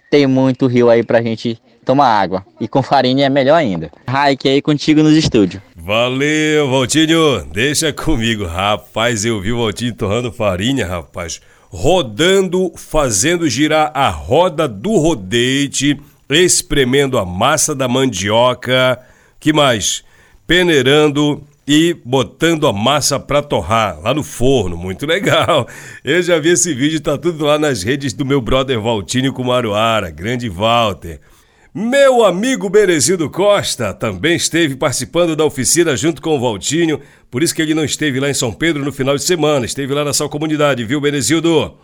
tem 0.09 0.25
muito 0.25 0.67
rio 0.67 0.89
aí 0.89 1.03
pra 1.03 1.21
gente 1.21 1.61
tomar 1.85 2.07
água. 2.07 2.45
E 2.59 2.67
com 2.67 2.81
farinha 2.81 3.25
é 3.25 3.29
melhor 3.29 3.55
ainda. 3.55 3.91
Rai, 4.07 4.35
que 4.35 4.49
é 4.49 4.53
aí 4.53 4.61
contigo 4.61 5.03
nos 5.03 5.15
estúdios. 5.15 5.61
Valeu, 5.75 6.69
Valtinho. 6.69 7.45
Deixa 7.53 7.93
comigo. 7.93 8.45
Rapaz, 8.45 9.25
eu 9.25 9.39
vi 9.41 9.51
o 9.51 9.59
Valtinho 9.59 9.93
torrando 9.93 10.31
farinha, 10.31 10.87
rapaz 10.87 11.39
rodando, 11.69 12.71
fazendo 12.75 13.49
girar 13.49 13.91
a 13.93 14.09
roda 14.09 14.67
do 14.67 14.97
rodete, 14.97 15.99
espremendo 16.29 17.17
a 17.17 17.25
massa 17.25 17.75
da 17.75 17.87
mandioca, 17.87 18.99
que 19.39 19.51
mais? 19.51 20.03
Peneirando 20.45 21.43
e 21.67 21.93
botando 22.05 22.65
a 22.65 22.71
massa 22.71 23.19
para 23.19 23.41
torrar 23.41 23.99
lá 24.01 24.13
no 24.13 24.23
forno, 24.23 24.77
muito 24.77 25.05
legal. 25.05 25.67
Eu 26.03 26.21
já 26.21 26.39
vi 26.39 26.49
esse 26.49 26.73
vídeo, 26.73 27.01
tá 27.01 27.17
tudo 27.17 27.43
lá 27.45 27.59
nas 27.59 27.83
redes 27.83 28.13
do 28.13 28.25
meu 28.25 28.39
brother 28.39 28.79
Valtinho 28.79 29.33
Kumaruara, 29.33 30.09
grande 30.09 30.47
Walter. 30.47 31.19
Meu 31.79 32.25
amigo 32.25 32.71
Berezildo 32.71 33.29
Costa 33.29 33.93
também 33.93 34.35
esteve 34.35 34.75
participando 34.75 35.35
da 35.35 35.45
oficina 35.45 35.95
junto 35.95 36.23
com 36.23 36.35
o 36.35 36.39
Valtinho, 36.39 36.99
por 37.29 37.43
isso 37.43 37.53
que 37.53 37.61
ele 37.61 37.75
não 37.75 37.85
esteve 37.85 38.19
lá 38.19 38.27
em 38.27 38.33
São 38.33 38.51
Pedro 38.51 38.83
no 38.83 38.91
final 38.91 39.15
de 39.15 39.21
semana, 39.21 39.63
esteve 39.63 39.93
lá 39.93 40.03
na 40.03 40.11
sua 40.11 40.27
comunidade, 40.27 40.83
viu, 40.83 40.99
Berezildo? 40.99 41.75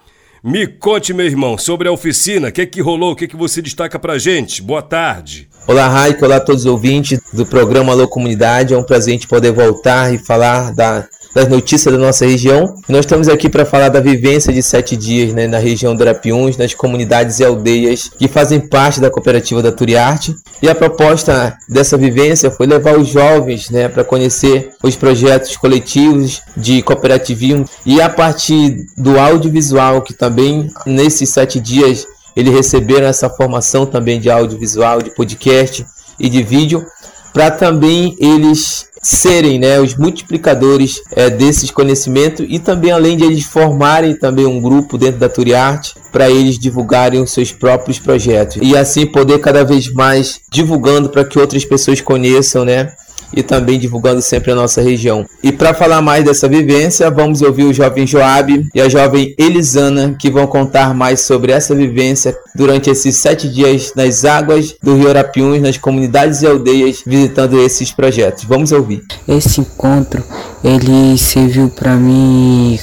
Me 0.44 0.66
conte, 0.66 1.14
meu 1.14 1.28
irmão, 1.28 1.60
sobre 1.60 1.88
a 1.88 1.92
oficina, 1.92 2.48
o 2.48 2.52
que 2.52 2.62
é 2.62 2.66
que 2.66 2.82
rolou, 2.82 3.12
o 3.12 3.16
que 3.16 3.26
é 3.26 3.28
que 3.28 3.36
você 3.36 3.62
destaca 3.62 4.00
pra 4.00 4.18
gente? 4.18 4.64
Boa 4.64 4.82
tarde. 4.82 5.48
Olá, 5.68 5.88
Raik, 5.88 6.24
olá 6.24 6.38
a 6.38 6.42
todos 6.42 6.66
os 6.66 6.72
ouvintes 6.72 7.20
do 7.32 7.46
programa 7.46 7.92
Alô 7.92 8.08
Comunidade, 8.08 8.74
é 8.74 8.78
um 8.78 8.84
prazer 8.84 9.20
poder 9.28 9.52
voltar 9.52 10.12
e 10.12 10.18
falar 10.18 10.74
da 10.74 11.08
das 11.34 11.48
notícias 11.48 11.94
da 11.94 12.00
nossa 12.00 12.26
região. 12.26 12.76
Nós 12.88 13.00
estamos 13.00 13.28
aqui 13.28 13.50
para 13.50 13.66
falar 13.66 13.90
da 13.90 14.00
vivência 14.00 14.54
de 14.54 14.62
sete 14.62 14.96
dias 14.96 15.34
né, 15.34 15.48
na 15.48 15.58
região 15.58 15.96
do 15.96 16.04
Arapiuns, 16.04 16.58
nas 16.58 16.74
comunidades 16.74 17.40
e 17.40 17.44
aldeias 17.44 18.10
que 18.18 18.28
fazem 18.28 18.60
parte 18.60 19.00
da 19.00 19.10
cooperativa 19.10 19.62
da 19.62 19.72
Turiarte. 19.72 20.36
E 20.62 20.70
a 20.70 20.76
proposta 20.76 21.58
dessa 21.68 21.98
vivência 21.98 22.52
foi 22.52 22.68
levar 22.68 22.98
os 22.98 23.08
jovens 23.08 23.70
né, 23.70 23.90
para 23.90 24.04
conhecer 24.04 24.72
os 24.84 24.96
projetos 24.96 25.58
coletivos 25.58 26.42
de 26.56 26.82
cooperativismo 26.82 27.66
e 27.86 28.02
a 28.02 28.10
partir 28.10 28.86
do 28.98 29.20
audiovisual, 29.20 30.02
que 30.02 30.14
também 30.14 30.70
nesses 30.86 31.30
sete 31.30 31.60
dias 31.60 32.08
eles 32.36 32.54
receberam 32.54 33.08
essa 33.08 33.30
formação 33.30 33.86
também 33.86 34.20
de 34.20 34.30
audiovisual, 34.30 35.02
de 35.02 35.12
podcast 35.12 35.86
e 36.20 36.30
de 36.30 36.42
vídeo, 36.42 36.86
para 37.32 37.52
também 37.52 38.16
eles 38.20 38.88
serem 39.04 39.60
né, 39.60 39.80
os 39.80 39.96
multiplicadores 39.96 41.02
é, 41.12 41.30
desses 41.30 41.70
conhecimentos 41.70 42.46
e 42.50 42.58
também 42.58 42.90
além 42.90 43.18
de 43.18 43.26
eles 43.26 43.44
formarem 43.44 44.16
também 44.16 44.46
um 44.46 44.62
grupo 44.62 44.98
dentro 44.98 45.20
da 45.20 45.28
Turiarte 45.28 45.94
para 46.12 46.30
eles 46.30 46.58
divulgarem 46.58 47.22
os 47.22 47.32
seus 47.32 47.52
próprios 47.52 48.00
projetos. 48.00 48.58
E 48.62 48.78
assim 48.78 49.06
poder 49.06 49.40
cada 49.40 49.64
vez 49.66 49.92
mais 49.92 50.40
divulgando 50.50 51.10
para 51.10 51.26
que 51.26 51.38
outras 51.38 51.66
pessoas 51.66 52.00
conheçam 52.00 52.64
né, 52.64 52.94
e 53.36 53.44
também 53.44 53.80
divulgando 53.80 54.22
sempre 54.22 54.52
a 54.52 54.56
nossa 54.56 54.82
região. 54.82 55.26
E 55.42 55.52
para 55.52 55.74
falar 55.74 56.02
mais 56.02 56.24
dessa 56.24 56.48
vivência, 56.48 57.10
vamos 57.10 57.42
ouvir 57.42 57.64
o 57.64 57.74
jovem 57.74 58.06
Joab 58.06 58.68
e 58.74 58.82
a 58.82 58.90
jovem 58.90 59.34
Elisana, 59.38 60.16
que 60.18 60.30
vão 60.30 60.48
contar 60.48 60.94
mais 60.94 61.22
sobre 61.22 61.52
essa 61.52 61.76
vivência 61.76 62.36
durante 62.56 62.90
esses 62.90 63.18
sete 63.18 63.50
dias 63.50 63.94
nas 63.96 64.24
águas 64.26 64.76
do 64.82 64.96
Rio 64.96 65.10
Arapiuns, 65.10 65.62
nas 65.62 65.78
comunidades 65.78 66.42
e 66.42 66.48
aldeias, 66.48 67.04
visitando 67.06 67.60
esses 67.60 67.92
projetos. 67.92 68.44
Vamos 68.44 68.72
ouvir. 68.72 69.04
Esse 69.28 69.62
encontro, 69.62 70.24
ele 70.64 71.18
serviu 71.18 71.70
para 71.70 71.96
mim 71.96 72.80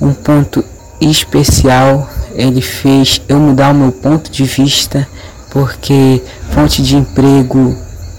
um 0.00 0.12
ponto 0.12 0.64
especial. 1.00 2.08
Ele 2.34 2.60
fez 2.60 3.20
eu 3.28 3.38
mudar 3.38 3.72
o 3.72 3.74
meu 3.74 3.92
ponto 3.92 4.30
de 4.30 4.44
vista, 4.44 5.06
porque 5.50 6.20
fonte 6.50 6.82
de 6.82 6.96
emprego, 6.96 7.76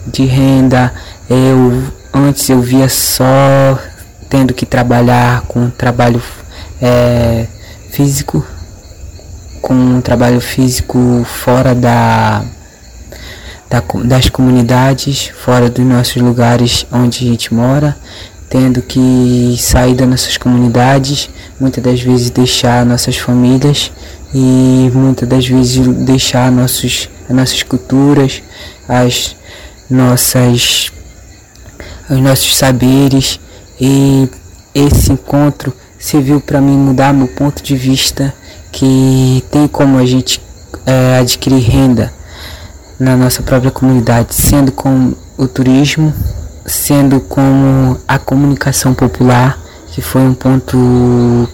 de 0.08 0.26
renda, 0.26 0.94
eu 1.30 1.84
antes 2.14 2.50
eu 2.50 2.62
via 2.62 2.88
só 2.90 3.80
tendo 4.30 4.54
que 4.54 4.66
trabalhar 4.66 5.42
com 5.42 5.70
trabalho 5.70 6.22
é, 6.82 7.46
físico, 7.92 8.46
com 9.62 9.74
um 9.74 10.02
trabalho 10.02 10.42
físico 10.42 11.26
fora 11.26 11.76
da, 11.76 12.44
da, 13.70 13.84
das 14.04 14.30
comunidades, 14.30 15.32
fora 15.44 15.70
dos 15.70 15.86
nossos 15.86 16.22
lugares 16.22 16.86
onde 16.92 17.26
a 17.26 17.32
gente 17.32 17.54
mora, 17.54 17.96
tendo 18.50 18.82
que 18.82 19.56
sair 19.58 19.96
das 19.96 20.08
nossas 20.08 20.38
comunidades, 20.38 21.30
muitas 21.60 21.84
das 21.84 22.02
vezes 22.02 22.30
deixar 22.30 22.86
nossas 22.86 23.18
famílias 23.18 23.92
e 24.34 24.92
muitas 24.94 25.28
das 25.28 25.48
vezes 25.48 25.88
deixar 26.06 26.52
nossos, 26.52 27.10
as 27.30 27.36
nossas 27.36 27.64
culturas, 27.64 28.42
as 28.88 29.36
nossas, 29.90 30.92
os 32.10 32.20
nossos 32.20 32.56
saberes. 32.56 33.40
E 33.80 34.30
esse 34.74 35.12
encontro 35.12 35.74
serviu 36.00 36.40
para 36.40 36.62
mim 36.62 36.78
mudar 36.78 37.14
meu 37.14 37.28
ponto 37.28 37.64
de 37.64 37.76
vista 37.76 38.34
que 38.72 39.44
tem 39.52 39.68
como 39.68 39.98
a 39.98 40.06
gente 40.06 40.42
é, 40.86 41.20
adquirir 41.20 41.60
renda 41.60 42.12
na 43.00 43.16
nossa 43.16 43.44
própria 43.44 43.72
comunidade, 43.72 44.34
sendo 44.34 44.72
com 44.72 45.14
o 45.38 45.48
turismo, 45.48 46.14
sendo 46.66 47.20
como 47.20 47.98
a 48.08 48.18
comunicação 48.18 48.94
popular, 48.94 49.60
que 49.88 50.02
foi 50.02 50.22
um 50.22 50.34
ponto 50.34 51.48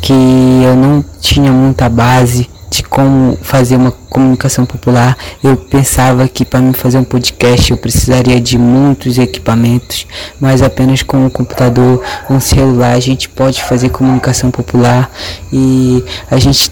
que 0.00 0.12
eu 0.12 0.76
não 0.76 1.04
tinha 1.20 1.50
muita 1.50 1.88
base 1.88 2.48
de 2.70 2.84
como 2.84 3.36
fazer 3.42 3.74
uma 3.74 3.90
comunicação 3.90 4.64
popular. 4.64 5.18
Eu 5.42 5.56
pensava 5.56 6.28
que 6.28 6.44
para 6.44 6.60
mim 6.60 6.72
fazer 6.72 6.98
um 6.98 7.04
podcast 7.04 7.72
eu 7.72 7.76
precisaria 7.76 8.40
de 8.40 8.56
muitos 8.56 9.18
equipamentos, 9.18 10.06
mas 10.40 10.62
apenas 10.62 11.02
com 11.02 11.26
um 11.26 11.28
computador, 11.28 12.02
um 12.30 12.38
celular 12.38 12.92
a 12.92 13.00
gente 13.00 13.28
pode 13.28 13.62
fazer 13.64 13.88
comunicação 13.90 14.52
popular 14.52 15.10
e 15.52 16.02
a 16.30 16.38
gente 16.38 16.70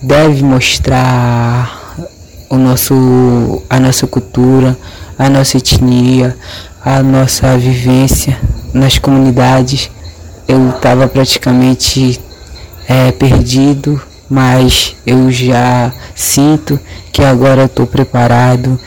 deve 0.00 0.44
mostrar 0.44 1.82
o 2.48 2.56
nosso 2.56 3.62
a 3.68 3.80
nossa 3.80 4.06
cultura, 4.06 4.78
a 5.18 5.28
nossa 5.28 5.56
etnia, 5.56 6.36
a 6.84 7.02
nossa 7.02 7.58
vivência 7.58 8.38
nas 8.72 8.96
comunidades. 8.96 9.90
Eu 10.46 10.70
estava 10.70 11.08
praticamente 11.08 12.20
é, 12.88 13.10
perdido, 13.10 14.00
mas 14.28 14.96
eu 15.06 15.30
já 15.30 15.92
sinto 16.14 16.78
que 17.12 17.22
agora 17.22 17.64
estou 17.64 17.86
preparado, 17.86 18.78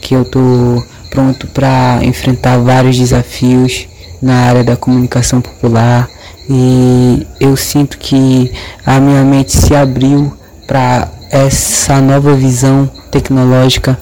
que 0.00 0.14
eu 0.14 0.22
estou 0.22 0.82
pronto 1.10 1.46
para 1.48 2.00
enfrentar 2.02 2.58
vários 2.58 2.96
desafios 2.96 3.86
na 4.20 4.34
área 4.46 4.64
da 4.64 4.76
comunicação 4.76 5.40
popular 5.40 6.08
e 6.48 7.26
eu 7.40 7.56
sinto 7.56 7.98
que 7.98 8.52
a 8.84 9.00
minha 9.00 9.22
mente 9.22 9.52
se 9.52 9.74
abriu 9.74 10.32
para 10.66 11.08
essa 11.30 12.00
nova 12.00 12.34
visão 12.34 12.90
tecnológica. 13.10 13.98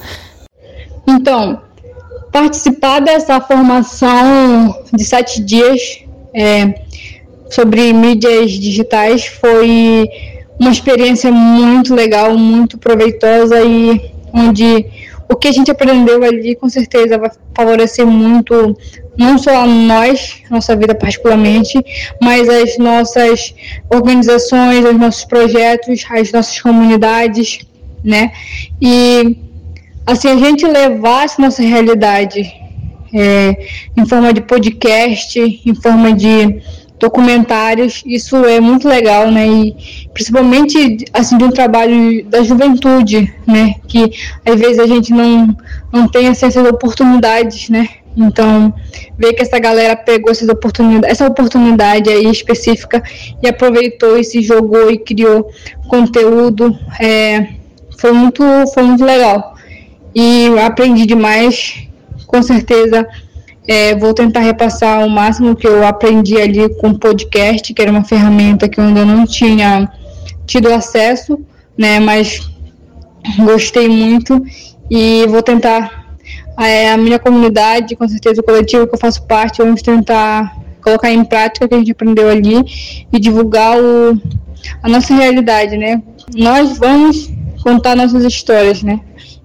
Então, 1.07 1.61
participar 2.31 2.99
dessa 2.99 3.39
formação 3.41 4.83
de 4.93 5.03
sete 5.03 5.41
dias 5.41 6.03
é, 6.33 6.81
sobre 7.49 7.93
mídias 7.93 8.51
digitais 8.51 9.25
foi 9.25 10.09
uma 10.59 10.71
experiência 10.71 11.31
muito 11.31 11.93
legal, 11.93 12.37
muito 12.37 12.77
proveitosa 12.77 13.61
e 13.61 14.13
onde 14.33 14.85
o 15.29 15.35
que 15.35 15.47
a 15.47 15.51
gente 15.51 15.71
aprendeu 15.71 16.23
ali 16.23 16.55
com 16.55 16.69
certeza 16.69 17.17
vai 17.17 17.31
favorecer 17.55 18.05
muito 18.05 18.77
não 19.17 19.37
só 19.37 19.63
a 19.63 19.65
nós, 19.65 20.41
nossa 20.49 20.75
vida 20.75 20.93
particularmente, 20.93 21.83
mas 22.21 22.47
as 22.49 22.77
nossas 22.77 23.55
organizações, 23.89 24.85
os 24.85 24.97
nossos 24.97 25.25
projetos, 25.25 26.03
as 26.09 26.31
nossas 26.31 26.59
comunidades, 26.59 27.59
né? 28.03 28.31
E 28.81 29.37
assim 30.05 30.27
a 30.27 30.37
gente 30.37 30.65
levar 30.65 31.25
essa 31.25 31.41
nossa 31.41 31.61
realidade 31.61 32.53
é, 33.13 33.67
em 33.95 34.05
forma 34.05 34.33
de 34.33 34.41
podcast, 34.41 35.39
em 35.39 35.75
forma 35.75 36.11
de 36.13 36.61
documentários, 36.99 38.03
isso 38.05 38.37
é 38.45 38.59
muito 38.59 38.87
legal, 38.87 39.29
né? 39.29 39.47
E 39.47 39.75
principalmente 40.13 41.05
assim 41.13 41.37
de 41.37 41.43
um 41.43 41.51
trabalho 41.51 42.25
da 42.25 42.41
juventude, 42.41 43.33
né? 43.45 43.75
Que 43.87 44.11
às 44.45 44.59
vezes 44.59 44.79
a 44.79 44.87
gente 44.87 45.11
não 45.11 45.55
não 45.91 46.07
tem 46.07 46.27
acesso 46.27 46.59
às 46.59 46.67
oportunidades, 46.67 47.69
né? 47.69 47.89
Então, 48.17 48.73
ver 49.17 49.33
que 49.33 49.41
essa 49.41 49.59
galera 49.59 49.95
pegou 49.95 50.31
essas 50.31 50.47
oportunidades, 50.47 51.09
essa 51.09 51.27
oportunidade 51.27 52.09
aí 52.09 52.25
específica 52.25 53.03
e 53.43 53.47
aproveitou 53.47 54.17
e 54.17 54.23
se 54.23 54.41
jogou 54.41 54.89
e 54.89 54.97
criou 54.97 55.49
conteúdo, 55.89 56.77
é, 56.99 57.47
foi 57.97 58.13
muito, 58.13 58.43
foi 58.73 58.83
muito 58.83 59.03
legal. 59.03 59.55
E 60.13 60.47
aprendi 60.59 61.05
demais, 61.05 61.87
com 62.25 62.41
certeza 62.41 63.05
é, 63.67 63.95
vou 63.95 64.13
tentar 64.13 64.41
repassar 64.41 65.05
o 65.05 65.09
máximo 65.09 65.55
que 65.55 65.67
eu 65.67 65.85
aprendi 65.85 66.39
ali 66.39 66.69
com 66.75 66.93
podcast, 66.93 67.73
que 67.73 67.81
era 67.81 67.91
uma 67.91 68.03
ferramenta 68.03 68.69
que 68.69 68.79
eu 68.79 68.83
ainda 68.83 69.03
não 69.03 69.25
tinha 69.25 69.91
tido 70.45 70.71
acesso, 70.71 71.39
né? 71.77 71.99
Mas 71.99 72.47
gostei 73.39 73.87
muito 73.87 74.43
e 74.89 75.25
vou 75.27 75.41
tentar 75.41 76.05
é, 76.59 76.91
a 76.91 76.97
minha 76.97 77.19
comunidade, 77.19 77.95
com 77.95 78.07
certeza 78.07 78.41
o 78.41 78.43
coletivo 78.43 78.87
que 78.87 78.95
eu 78.95 78.99
faço 78.99 79.23
parte, 79.23 79.57
vamos 79.61 79.81
tentar 79.81 80.55
colocar 80.81 81.11
em 81.11 81.25
prática 81.25 81.65
o 81.65 81.69
que 81.69 81.75
a 81.75 81.77
gente 81.79 81.91
aprendeu 81.91 82.29
ali 82.29 82.63
e 83.11 83.19
divulgar 83.19 83.77
o, 83.79 84.21
a 84.83 84.87
nossa 84.87 85.13
realidade, 85.15 85.75
né? 85.75 86.01
Nós 86.35 86.77
vamos 86.77 87.31
contar 87.63 87.95
nossas 87.95 88.23
histórias, 88.23 88.83
né? 88.83 88.99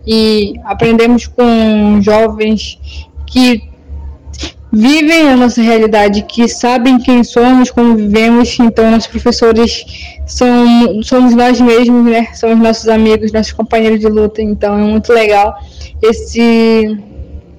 E 0.07 0.55
aprendemos 0.65 1.27
com 1.27 2.01
jovens 2.03 2.79
que 3.27 3.70
vivem 4.73 5.29
a 5.29 5.37
nossa 5.37 5.61
realidade, 5.61 6.23
que 6.23 6.49
sabem 6.49 6.99
quem 6.99 7.25
somos, 7.25 7.71
como 7.71 7.97
vivemos, 7.97 8.57
então 8.61 8.91
nossos 8.91 9.09
professores 9.09 9.85
são, 10.27 11.03
somos 11.03 11.35
nós 11.35 11.61
mesmos, 11.61 12.05
né? 12.05 12.29
São 12.35 12.53
os 12.53 12.59
nossos 12.59 12.89
amigos, 12.89 13.33
nossos 13.33 13.53
companheiros 13.53 14.01
de 14.01 14.07
luta, 14.07 14.41
então 14.41 14.79
é 14.79 14.83
muito 14.83 15.13
legal 15.13 15.55
esse 16.03 16.99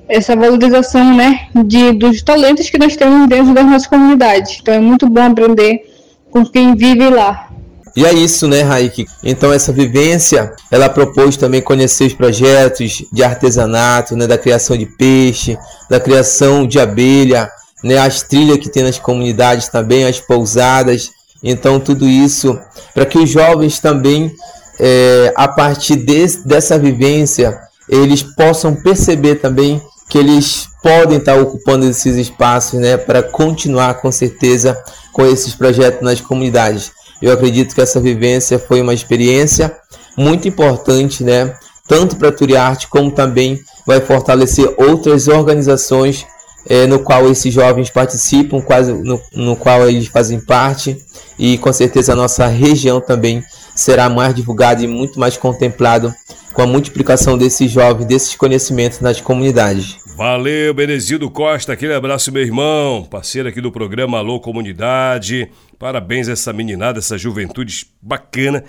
essa 0.08 0.36
valorização, 0.36 1.15
né, 1.15 1.47
de, 1.65 1.93
dos 1.93 2.21
talentos 2.21 2.69
que 2.69 2.78
nós 2.78 2.97
temos 2.97 3.30
dentro 3.30 3.54
das 3.54 3.65
nossas 3.65 3.88
comunidades. 3.88 4.60
Então 4.62 4.74
é 4.74 4.80
muito 4.80 5.08
bom 5.08 5.21
aprender 5.21 5.89
com 6.30 6.45
quem 6.45 6.76
vive 6.76 7.10
lá. 7.10 7.50
E 7.95 8.06
é 8.06 8.13
isso, 8.13 8.47
né, 8.47 8.62
Raik? 8.62 9.06
Então 9.23 9.51
essa 9.51 9.71
vivência, 9.71 10.54
ela 10.69 10.88
propôs 10.88 11.36
também 11.36 11.62
conhecer 11.62 12.06
os 12.06 12.13
projetos 12.13 13.04
de 13.12 13.23
artesanato, 13.23 14.15
né, 14.15 14.27
da 14.27 14.38
criação 14.38 14.77
de 14.77 14.86
peixe, 14.86 15.58
da 15.89 15.99
criação 15.99 16.65
de 16.65 16.80
abelha, 16.80 17.49
né, 17.84 17.97
as 17.97 18.21
trilhas 18.21 18.60
que 18.60 18.69
tem 18.69 18.84
nas 18.84 18.97
comunidades 18.97 19.67
também, 19.67 20.06
as 20.06 20.19
pousadas. 20.19 21.12
Então 21.43 21.80
tudo 21.80 22.08
isso 22.08 22.58
para 22.93 23.06
que 23.06 23.17
os 23.17 23.30
jovens 23.30 23.80
também, 23.80 24.32
é, 24.80 25.34
a 25.36 25.47
partir 25.47 25.97
de, 25.97 26.27
dessa 26.45 26.80
vivência, 26.80 27.60
eles 27.89 28.23
possam 28.23 28.73
perceber 28.73 29.36
também 29.36 29.82
que 30.10 30.17
eles 30.17 30.67
podem 30.84 31.17
estar 31.17 31.36
ocupando 31.36 31.86
esses 31.86 32.15
espaços, 32.15 32.80
né, 32.80 32.97
para 32.97 33.21
continuar 33.21 33.95
com 33.95 34.12
certeza 34.12 34.77
com 35.12 35.25
esses 35.25 35.54
projetos 35.54 36.01
nas 36.01 36.21
comunidades. 36.21 36.91
Eu 37.21 37.31
acredito 37.31 37.75
que 37.75 37.81
essa 37.81 37.99
vivência 37.99 38.57
foi 38.57 38.81
uma 38.81 38.93
experiência 38.93 39.75
muito 40.17 40.47
importante, 40.47 41.23
né? 41.23 41.53
Tanto 41.88 42.15
para 42.15 42.29
a 42.29 42.31
Turiarte 42.31 42.88
como 42.88 43.12
também 43.12 43.60
vai 43.86 43.99
fortalecer 43.99 44.73
outras 44.77 45.27
organizações 45.27 46.25
é, 46.67 46.86
no 46.86 46.99
qual 46.99 47.29
esses 47.29 47.53
jovens 47.53 47.89
participam, 47.89 48.62
quase 48.62 48.93
no, 48.93 49.19
no 49.34 49.55
qual 49.55 49.88
eles 49.89 50.07
fazem 50.07 50.39
parte 50.39 50.97
e 51.38 51.57
com 51.57 51.73
certeza 51.73 52.13
a 52.13 52.15
nossa 52.15 52.45
região 52.47 53.01
também 53.01 53.43
será 53.75 54.10
mais 54.10 54.34
divulgada 54.36 54.84
e 54.84 54.88
muito 54.88 55.19
mais 55.19 55.38
contemplado 55.38 56.13
com 56.53 56.62
a 56.62 56.67
multiplicação 56.67 57.38
desses 57.38 57.71
jovens, 57.71 58.05
desses 58.05 58.36
conhecimentos 58.36 58.99
nas 58.99 59.19
comunidades. 59.21 59.97
Valeu, 60.23 60.71
Benezildo 60.71 61.31
Costa, 61.31 61.73
aquele 61.73 61.95
abraço, 61.95 62.31
meu 62.31 62.43
irmão, 62.43 63.03
parceiro 63.03 63.49
aqui 63.49 63.60
do 63.60 63.71
programa 63.71 64.19
Alô 64.19 64.39
Comunidade. 64.39 65.49
Parabéns 65.79 66.29
a 66.29 66.34
essa 66.34 66.53
meninada, 66.53 66.99
essa 66.99 67.17
juventude 67.17 67.88
bacana. 67.99 68.63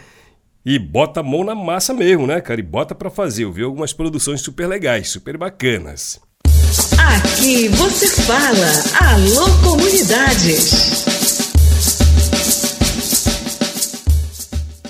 E 0.65 0.79
bota 0.79 1.21
a 1.21 1.23
mão 1.23 1.45
na 1.45 1.55
massa 1.55 1.93
mesmo, 1.93 2.27
né, 2.27 2.41
cara? 2.41 2.59
E 2.59 2.63
bota 2.63 2.95
pra 2.95 3.11
fazer. 3.11 3.45
Eu 3.45 3.53
vi 3.53 3.63
algumas 3.63 3.93
produções 3.93 4.41
super 4.41 4.67
legais, 4.67 5.11
super 5.11 5.37
bacanas. 5.37 6.19
Aqui 6.97 7.69
você 7.69 8.09
fala, 8.23 9.13
Alô 9.13 9.45
Comunidades. 9.63 11.05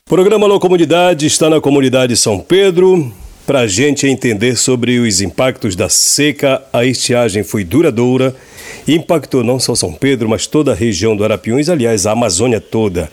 Programa 0.04 0.46
Alô 0.46 0.60
Comunidade 0.60 1.26
está 1.26 1.50
na 1.50 1.60
comunidade 1.60 2.16
São 2.16 2.38
Pedro, 2.38 3.12
para 3.46 3.60
a 3.60 3.66
gente 3.66 4.06
entender 4.06 4.56
sobre 4.56 4.98
os 4.98 5.20
impactos 5.20 5.74
da 5.74 5.88
seca, 5.88 6.62
a 6.72 6.84
estiagem 6.84 7.42
foi 7.42 7.64
duradoura 7.64 8.34
e 8.86 8.94
impactou 8.94 9.42
não 9.42 9.58
só 9.58 9.74
São 9.74 9.92
Pedro, 9.92 10.28
mas 10.28 10.46
toda 10.46 10.72
a 10.72 10.74
região 10.74 11.16
do 11.16 11.24
Arapiuns, 11.24 11.68
aliás, 11.68 12.06
a 12.06 12.12
Amazônia 12.12 12.60
toda. 12.60 13.10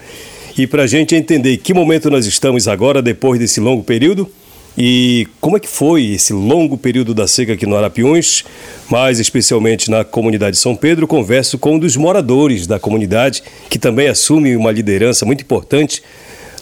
E 0.58 0.68
para 0.68 0.84
a 0.84 0.88
gente 0.88 1.16
entender 1.16 1.58
que 1.58 1.74
momento 1.74 2.10
nós 2.10 2.26
estamos 2.26 2.68
agora, 2.68 3.02
depois 3.02 3.40
desse 3.40 3.60
longo 3.60 3.84
período, 3.84 4.30
E 4.78 5.28
como 5.42 5.58
é 5.58 5.60
que 5.60 5.68
foi 5.68 6.06
esse 6.06 6.32
longo 6.32 6.78
período 6.78 7.14
da 7.14 7.28
seca 7.28 7.52
aqui 7.52 7.66
no 7.66 7.76
Arapiuns, 7.76 8.46
mais 8.90 9.20
especialmente 9.20 9.92
na 9.92 10.06
comunidade 10.06 10.56
de 10.56 10.62
São 10.62 10.74
Pedro? 10.74 11.06
Converso 11.06 11.58
com 11.58 11.76
um 11.76 11.80
dos 11.80 11.98
moradores 11.98 12.66
da 12.66 12.80
comunidade, 12.80 13.44
que 13.70 13.78
também 13.78 14.08
assume 14.08 14.56
uma 14.56 14.72
liderança 14.72 15.26
muito 15.26 15.42
importante 15.42 16.02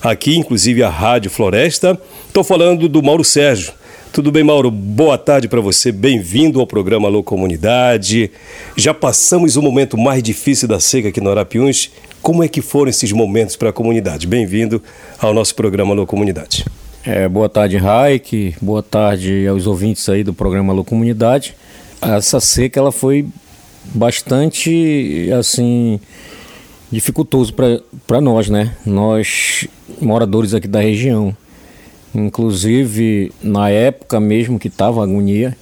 aqui, 0.01 0.37
inclusive 0.37 0.83
a 0.83 0.89
Rádio 0.89 1.29
Floresta. 1.31 1.99
Estou 2.27 2.43
falando 2.43 2.87
do 2.87 3.01
Mauro 3.01 3.23
Sérgio. 3.23 3.73
Tudo 4.11 4.31
bem, 4.31 4.43
Mauro? 4.43 4.71
Boa 4.71 5.17
tarde 5.17 5.47
para 5.47 5.61
você. 5.61 5.91
Bem-vindo 5.91 6.59
ao 6.59 6.65
programa 6.65 7.07
Alô 7.07 7.21
Comunidade. 7.21 8.31
Já 8.75 8.93
passamos 8.93 9.55
o 9.55 9.61
momento 9.61 9.97
mais 9.97 10.23
difícil 10.23 10.67
da 10.67 10.79
seca 10.79 11.09
aqui 11.09 11.21
no 11.21 11.29
Arapiuns. 11.29 11.91
Como 12.21 12.43
é 12.43 12.47
que 12.47 12.61
foram 12.61 12.89
esses 12.89 13.11
momentos 13.11 13.55
para 13.55 13.69
a 13.69 13.73
comunidade? 13.73 14.25
Bem-vindo 14.25 14.81
ao 15.19 15.33
nosso 15.33 15.53
programa 15.53 15.93
Alô 15.93 16.07
Comunidade. 16.07 16.65
É, 17.05 17.27
boa 17.27 17.47
tarde, 17.47 17.77
Raik. 17.77 18.55
Boa 18.61 18.81
tarde 18.81 19.47
aos 19.47 19.67
ouvintes 19.67 20.07
aí 20.09 20.23
do 20.23 20.33
programa 20.33 20.73
Alô 20.73 20.83
Comunidade. 20.83 21.55
Essa 22.01 22.39
seca 22.39 22.79
ela 22.79 22.91
foi 22.91 23.27
bastante 23.93 25.29
assim 25.37 25.99
dificultoso 26.91 27.53
para 27.53 28.21
nós, 28.21 28.49
né? 28.49 28.75
Nós 28.85 29.67
moradores 30.01 30.53
aqui 30.53 30.67
da 30.67 30.79
região. 30.81 31.35
Inclusive, 32.13 33.31
na 33.41 33.69
época 33.69 34.19
mesmo 34.19 34.57
que 34.57 34.67
estava 34.67 35.03
agonia, 35.03 35.55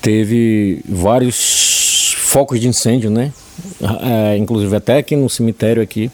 teve 0.00 0.80
vários 0.88 2.14
focos 2.18 2.60
de 2.60 2.68
incêndio, 2.68 3.10
né? 3.10 3.32
É, 4.02 4.36
inclusive 4.36 4.74
até 4.74 4.98
aqui 4.98 5.16
no 5.16 5.28
cemitério 5.28 5.82
aqui, 5.82 6.10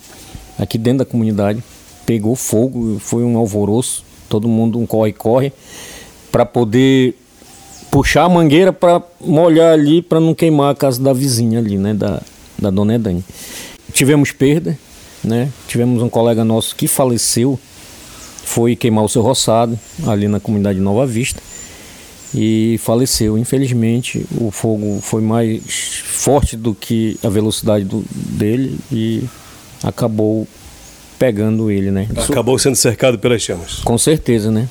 aqui 0.58 0.78
dentro 0.78 0.98
da 0.98 1.04
comunidade, 1.04 1.62
pegou 2.04 2.34
fogo, 2.34 2.98
foi 2.98 3.22
um 3.22 3.36
alvoroço 3.36 4.06
todo 4.28 4.48
mundo 4.48 4.78
um 4.78 4.86
corre-corre 4.86 5.52
para 6.30 6.44
poder 6.44 7.14
puxar 7.90 8.24
a 8.24 8.28
mangueira 8.28 8.72
para 8.72 9.02
molhar 9.20 9.72
ali 9.72 10.02
para 10.02 10.20
não 10.20 10.34
queimar 10.34 10.72
a 10.72 10.74
casa 10.74 11.00
da 11.00 11.12
vizinha 11.12 11.58
ali, 11.58 11.78
né, 11.78 11.94
da, 11.94 12.20
da 12.58 12.70
dona 12.70 12.94
Edane. 12.94 13.24
Tivemos 13.92 14.32
perda, 14.32 14.76
né? 15.26 15.50
Tivemos 15.66 16.02
um 16.02 16.08
colega 16.08 16.44
nosso 16.44 16.74
que 16.74 16.86
faleceu, 16.88 17.58
foi 18.44 18.76
queimar 18.76 19.04
o 19.04 19.08
seu 19.08 19.22
roçado 19.22 19.78
ali 20.06 20.28
na 20.28 20.40
comunidade 20.40 20.78
de 20.78 20.84
Nova 20.84 21.06
Vista 21.06 21.42
e 22.34 22.78
faleceu. 22.82 23.36
Infelizmente, 23.36 24.24
o 24.38 24.50
fogo 24.50 25.00
foi 25.02 25.22
mais 25.22 25.62
forte 26.04 26.56
do 26.56 26.74
que 26.74 27.18
a 27.22 27.28
velocidade 27.28 27.84
do, 27.84 28.04
dele 28.10 28.78
e 28.92 29.24
acabou 29.82 30.46
pegando 31.18 31.70
ele, 31.70 31.90
né? 31.90 32.08
Acabou 32.28 32.58
sendo 32.58 32.76
cercado 32.76 33.18
pelas 33.18 33.42
chamas. 33.42 33.76
Com 33.76 33.96
certeza, 33.96 34.50
né? 34.50 34.68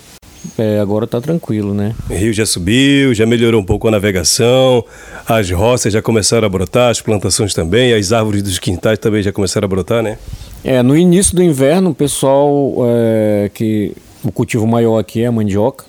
É, 0.58 0.80
agora 0.80 1.06
está 1.06 1.20
tranquilo, 1.20 1.74
né? 1.74 1.96
O 2.08 2.14
rio 2.14 2.32
já 2.32 2.46
subiu, 2.46 3.14
já 3.16 3.26
melhorou 3.26 3.60
um 3.60 3.66
pouco 3.66 3.88
a 3.88 3.92
navegação, 3.92 4.86
as 5.28 5.50
roças 5.50 5.92
já 5.92 6.02
começaram 6.02 6.46
a 6.46 6.50
brotar, 6.50 6.92
as 6.92 7.02
plantações 7.02 7.54
também, 7.54 7.94
as 7.94 8.14
árvores 8.14 8.44
dos 8.44 8.60
quintais 8.60 9.00
também 9.00 9.24
já 9.24 9.32
começaram 9.32 9.66
a 9.66 9.70
brotar, 9.70 10.04
né? 10.04 10.20
É, 10.64 10.82
no 10.82 10.98
início 10.98 11.36
do 11.36 11.44
inverno, 11.44 11.92
o 11.92 11.96
pessoal 11.96 12.76
é, 12.88 13.52
que 13.54 13.94
o 14.24 14.32
cultivo 14.32 14.66
maior 14.66 14.98
aqui 14.98 15.22
é 15.22 15.28
a 15.28 15.32
mandioca, 15.32 15.86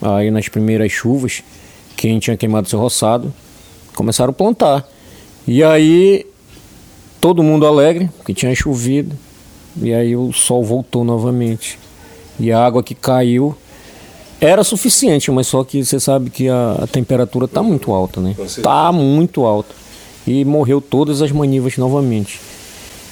aí 0.00 0.30
nas 0.30 0.48
primeiras 0.48 0.90
chuvas, 0.90 1.42
quem 1.96 2.18
tinha 2.18 2.36
queimado 2.36 2.68
seu 2.68 2.78
roçado, 2.78 3.32
começaram 3.94 4.30
a 4.30 4.34
plantar. 4.34 4.88
E 5.46 5.62
aí 5.62 6.26
todo 7.20 7.42
mundo 7.42 7.66
alegre, 7.66 8.10
que 8.24 8.32
tinha 8.32 8.54
chovido, 8.54 9.16
e 9.80 9.92
aí 9.92 10.16
o 10.16 10.32
sol 10.32 10.64
voltou 10.64 11.04
novamente. 11.04 11.78
E 12.38 12.52
a 12.52 12.64
água 12.64 12.82
que 12.82 12.94
caiu 12.94 13.56
era 14.40 14.62
suficiente, 14.62 15.30
mas 15.30 15.46
só 15.46 15.64
que 15.64 15.84
você 15.84 15.98
sabe 15.98 16.30
que 16.30 16.48
a, 16.48 16.78
a 16.82 16.86
temperatura 16.86 17.46
está 17.46 17.62
muito 17.62 17.92
alta, 17.92 18.20
né? 18.20 18.34
Está 18.38 18.92
muito 18.92 19.44
alta. 19.44 19.74
E 20.26 20.44
morreu 20.44 20.80
todas 20.80 21.22
as 21.22 21.32
manivas 21.32 21.76
novamente. 21.76 22.40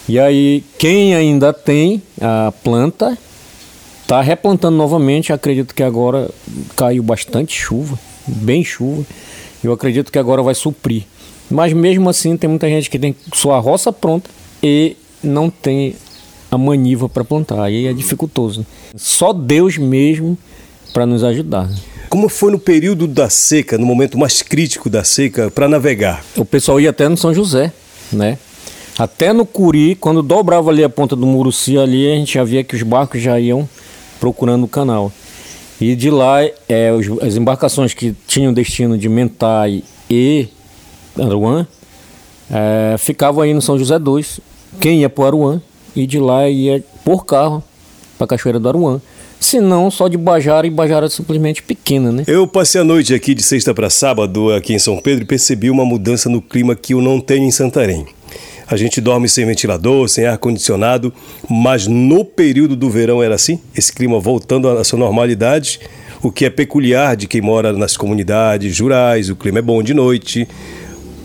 E 0.08 0.18
aí, 0.18 0.62
quem 0.78 1.14
ainda 1.14 1.52
tem 1.52 2.02
a 2.20 2.52
planta, 2.62 3.16
está 4.02 4.20
replantando 4.20 4.76
novamente. 4.76 5.32
Acredito 5.32 5.74
que 5.74 5.82
agora 5.82 6.30
caiu 6.76 7.02
bastante 7.02 7.56
chuva, 7.58 7.98
bem 8.26 8.62
chuva. 8.62 9.04
Eu 9.62 9.72
acredito 9.72 10.12
que 10.12 10.18
agora 10.18 10.42
vai 10.42 10.54
suprir. 10.54 11.04
Mas 11.50 11.72
mesmo 11.72 12.08
assim, 12.08 12.36
tem 12.36 12.48
muita 12.48 12.68
gente 12.68 12.90
que 12.90 12.98
tem 12.98 13.16
sua 13.32 13.58
roça 13.58 13.92
pronta 13.92 14.28
e 14.62 14.96
não 15.22 15.48
tem 15.48 15.96
a 16.50 16.58
maniva 16.58 17.08
para 17.08 17.24
plantar. 17.24 17.62
Aí 17.62 17.86
é 17.86 17.92
dificultoso. 17.92 18.66
Só 18.94 19.32
Deus 19.32 19.78
mesmo 19.78 20.38
para 20.92 21.06
nos 21.06 21.24
ajudar. 21.24 21.68
Como 22.08 22.28
foi 22.28 22.52
no 22.52 22.58
período 22.58 23.06
da 23.06 23.28
seca, 23.28 23.76
no 23.76 23.86
momento 23.86 24.16
mais 24.16 24.42
crítico 24.42 24.88
da 24.88 25.02
seca, 25.02 25.50
para 25.50 25.66
navegar? 25.66 26.24
O 26.36 26.44
pessoal 26.44 26.80
ia 26.80 26.90
até 26.90 27.08
no 27.08 27.16
São 27.16 27.34
José, 27.34 27.72
né? 28.12 28.38
Até 28.98 29.33
no 29.33 29.44
Curi, 29.44 29.96
quando 29.96 30.22
dobrava 30.22 30.70
ali 30.70 30.85
a 30.85 30.88
ponta 30.88 31.16
do 31.16 31.26
Muruci 31.26 31.76
ali, 31.76 32.12
a 32.12 32.16
gente 32.16 32.35
já 32.35 32.44
via 32.44 32.62
que 32.62 32.76
os 32.76 32.83
barcos 32.83 33.20
já 33.20 33.38
iam 33.40 33.68
procurando 34.20 34.64
o 34.64 34.68
canal. 34.68 35.12
E 35.80 35.96
de 35.96 36.11
lá, 36.11 36.42
é, 36.68 36.90
as 37.20 37.37
embarcações 37.37 37.92
que 37.92 38.14
tinham 38.26 38.52
destino 38.52 38.96
de 38.96 39.09
Mentai 39.09 39.83
e 40.09 40.48
Aruã, 41.18 41.66
é, 42.50 42.96
ficavam 42.98 43.42
aí 43.42 43.52
no 43.52 43.61
São 43.61 43.76
José 43.76 43.98
2. 43.98 44.40
Quem 44.80 45.00
ia 45.00 45.11
para 45.11 45.26
Aruã 45.26 45.61
e 45.94 46.07
de 46.07 46.18
lá 46.18 46.48
ia 46.48 46.83
por 47.04 47.24
carro 47.24 47.62
para 48.16 48.28
Cachoeira 48.28 48.61
do 48.61 48.68
Aruã. 48.68 49.00
Se 49.40 49.61
não, 49.61 49.90
só 49.90 50.09
de 50.09 50.16
Bajara 50.16 50.66
e 50.66 50.70
Bajara 50.70 51.09
simplesmente 51.11 51.62
pequena, 51.62 52.11
né? 52.11 52.24
Eu 52.26 52.46
passei 52.46 52.80
a 52.80 52.85
noite 52.85 53.12
aqui 53.12 53.35
de 53.35 53.42
sexta 53.42 53.74
para 53.74 53.90
sábado 53.90 54.52
aqui 54.52 54.72
em 54.72 54.78
São 54.78 54.96
Pedro 54.98 55.24
e 55.24 55.26
percebi 55.26 55.68
uma 55.68 55.85
mudança 55.85 56.30
no 56.30 56.40
clima 56.40 56.74
que 56.74 56.94
eu 56.94 57.02
não 57.02 57.20
tenho 57.20 57.44
em 57.44 57.50
Santarém. 57.50 58.07
A 58.66 58.77
gente 58.77 59.00
dorme 59.00 59.29
sem 59.29 59.44
ventilador, 59.44 60.09
sem 60.09 60.27
ar 60.27 60.38
condicionado, 60.38 61.12
mas 61.48 61.87
no 61.87 62.24
período 62.24 62.74
do 62.74 62.88
verão 62.88 63.22
era 63.22 63.35
assim, 63.35 63.61
esse 63.77 63.92
clima 63.92 64.18
voltando 64.18 64.68
à 64.68 64.83
sua 64.83 64.98
normalidade, 64.98 65.81
o 66.22 66.33
que 66.33 66.46
é 66.46 66.50
peculiar 66.50 67.16
de 67.16 67.27
quem 67.27 67.40
mora 67.40 67.72
nas 67.72 67.96
comunidades 67.96 68.79
rurais, 68.81 69.29
o 69.29 69.37
clima 69.37 69.59
é 69.59 69.62
bom 69.62 69.83
de 69.83 69.92
noite. 69.92 70.48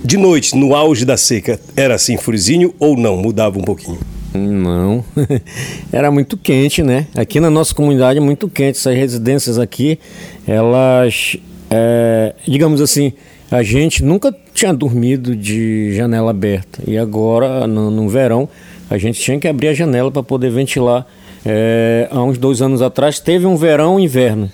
De 0.03 0.17
noite, 0.17 0.55
no 0.55 0.75
auge 0.75 1.05
da 1.05 1.17
seca, 1.17 1.59
era 1.75 1.95
assim 1.95 2.17
friozinho 2.17 2.73
ou 2.79 2.97
não? 2.97 3.17
Mudava 3.17 3.57
um 3.57 3.63
pouquinho? 3.63 3.99
Não, 4.33 5.03
era 5.91 6.11
muito 6.11 6.37
quente, 6.37 6.83
né? 6.83 7.07
Aqui 7.15 7.39
na 7.39 7.49
nossa 7.49 7.73
comunidade 7.73 8.19
é 8.19 8.21
muito 8.21 8.47
quente. 8.47 8.77
Essas 8.77 8.95
residências 8.95 9.57
aqui, 9.57 9.99
elas, 10.47 11.35
é, 11.69 12.35
digamos 12.47 12.79
assim, 12.79 13.13
a 13.51 13.63
gente 13.63 14.03
nunca 14.03 14.33
tinha 14.53 14.73
dormido 14.73 15.35
de 15.35 15.93
janela 15.95 16.31
aberta. 16.31 16.83
E 16.87 16.97
agora, 16.97 17.65
no, 17.65 17.89
no 17.89 18.07
verão, 18.07 18.47
a 18.89 18.97
gente 18.97 19.19
tinha 19.19 19.39
que 19.39 19.47
abrir 19.47 19.69
a 19.69 19.73
janela 19.73 20.11
para 20.11 20.21
poder 20.21 20.51
ventilar. 20.51 21.05
É, 21.45 22.07
há 22.11 22.21
uns 22.21 22.37
dois 22.37 22.61
anos 22.61 22.81
atrás 22.81 23.19
teve 23.19 23.45
um 23.45 23.55
verão 23.55 23.99
e 23.99 24.03
inverno, 24.03 24.51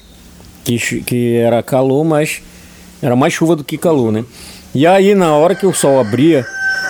que, 0.64 0.78
que 1.02 1.36
era 1.36 1.62
calor, 1.64 2.06
mas 2.06 2.42
era 3.02 3.16
mais 3.16 3.34
chuva 3.34 3.56
do 3.56 3.64
que 3.64 3.78
calor, 3.78 4.12
né? 4.12 4.24
E 4.74 4.86
aí, 4.86 5.16
na 5.16 5.36
hora 5.36 5.56
que 5.56 5.66
o 5.66 5.74
sol 5.74 6.00
abria, 6.00 6.46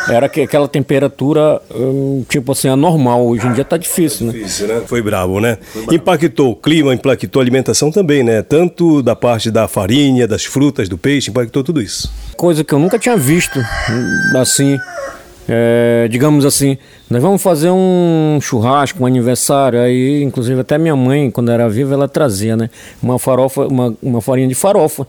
era 0.09 0.29
que, 0.29 0.41
aquela 0.41 0.67
temperatura, 0.67 1.61
hum, 1.73 2.23
tipo 2.29 2.51
assim, 2.51 2.67
anormal. 2.67 3.25
Hoje 3.25 3.47
em 3.47 3.53
dia 3.53 3.65
tá 3.65 3.77
difícil, 3.77 4.27
né? 4.27 4.33
Difícil, 4.33 4.67
né? 4.67 4.81
Foi 4.85 5.01
brabo, 5.01 5.39
né? 5.39 5.57
Foi 5.61 5.81
bravo. 5.81 5.95
Impactou 5.95 6.51
o 6.51 6.55
clima, 6.55 6.93
impactou 6.93 7.39
a 7.39 7.43
alimentação 7.43 7.91
também, 7.91 8.23
né? 8.23 8.41
Tanto 8.41 9.01
da 9.01 9.15
parte 9.15 9.49
da 9.51 9.67
farinha, 9.67 10.27
das 10.27 10.45
frutas, 10.45 10.87
do 10.89 10.97
peixe, 10.97 11.29
impactou 11.29 11.63
tudo 11.63 11.81
isso. 11.81 12.11
Coisa 12.37 12.63
que 12.63 12.73
eu 12.73 12.79
nunca 12.79 12.99
tinha 12.99 13.17
visto, 13.17 13.59
assim, 14.35 14.77
é, 15.47 16.07
digamos 16.09 16.43
assim, 16.43 16.77
nós 17.09 17.21
vamos 17.21 17.41
fazer 17.41 17.69
um 17.69 18.39
churrasco, 18.41 19.03
um 19.03 19.05
aniversário, 19.05 19.79
aí 19.79 20.23
inclusive 20.23 20.59
até 20.59 20.77
minha 20.77 20.95
mãe, 20.95 21.29
quando 21.29 21.51
era 21.51 21.69
viva, 21.69 21.93
ela 21.93 22.07
trazia, 22.07 22.57
né? 22.57 22.69
Uma 23.01 23.19
farofa, 23.19 23.67
uma, 23.67 23.95
uma 24.01 24.21
farinha 24.21 24.47
de 24.47 24.55
farofa. 24.55 25.05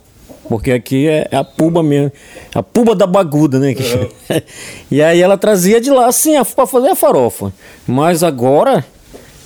Porque 0.48 0.72
aqui 0.72 1.08
é, 1.08 1.28
é 1.30 1.36
a 1.36 1.44
puba 1.44 1.82
mesmo. 1.82 2.12
A 2.54 2.62
puba 2.62 2.94
da 2.94 3.06
baguda, 3.06 3.58
né? 3.58 3.74
Uhum. 3.74 4.40
e 4.90 5.02
aí 5.02 5.20
ela 5.20 5.36
trazia 5.36 5.80
de 5.80 5.90
lá, 5.90 6.06
assim, 6.06 6.32
para 6.54 6.66
fazer 6.66 6.88
a 6.88 6.96
farofa. 6.96 7.52
Mas 7.86 8.22
agora, 8.22 8.84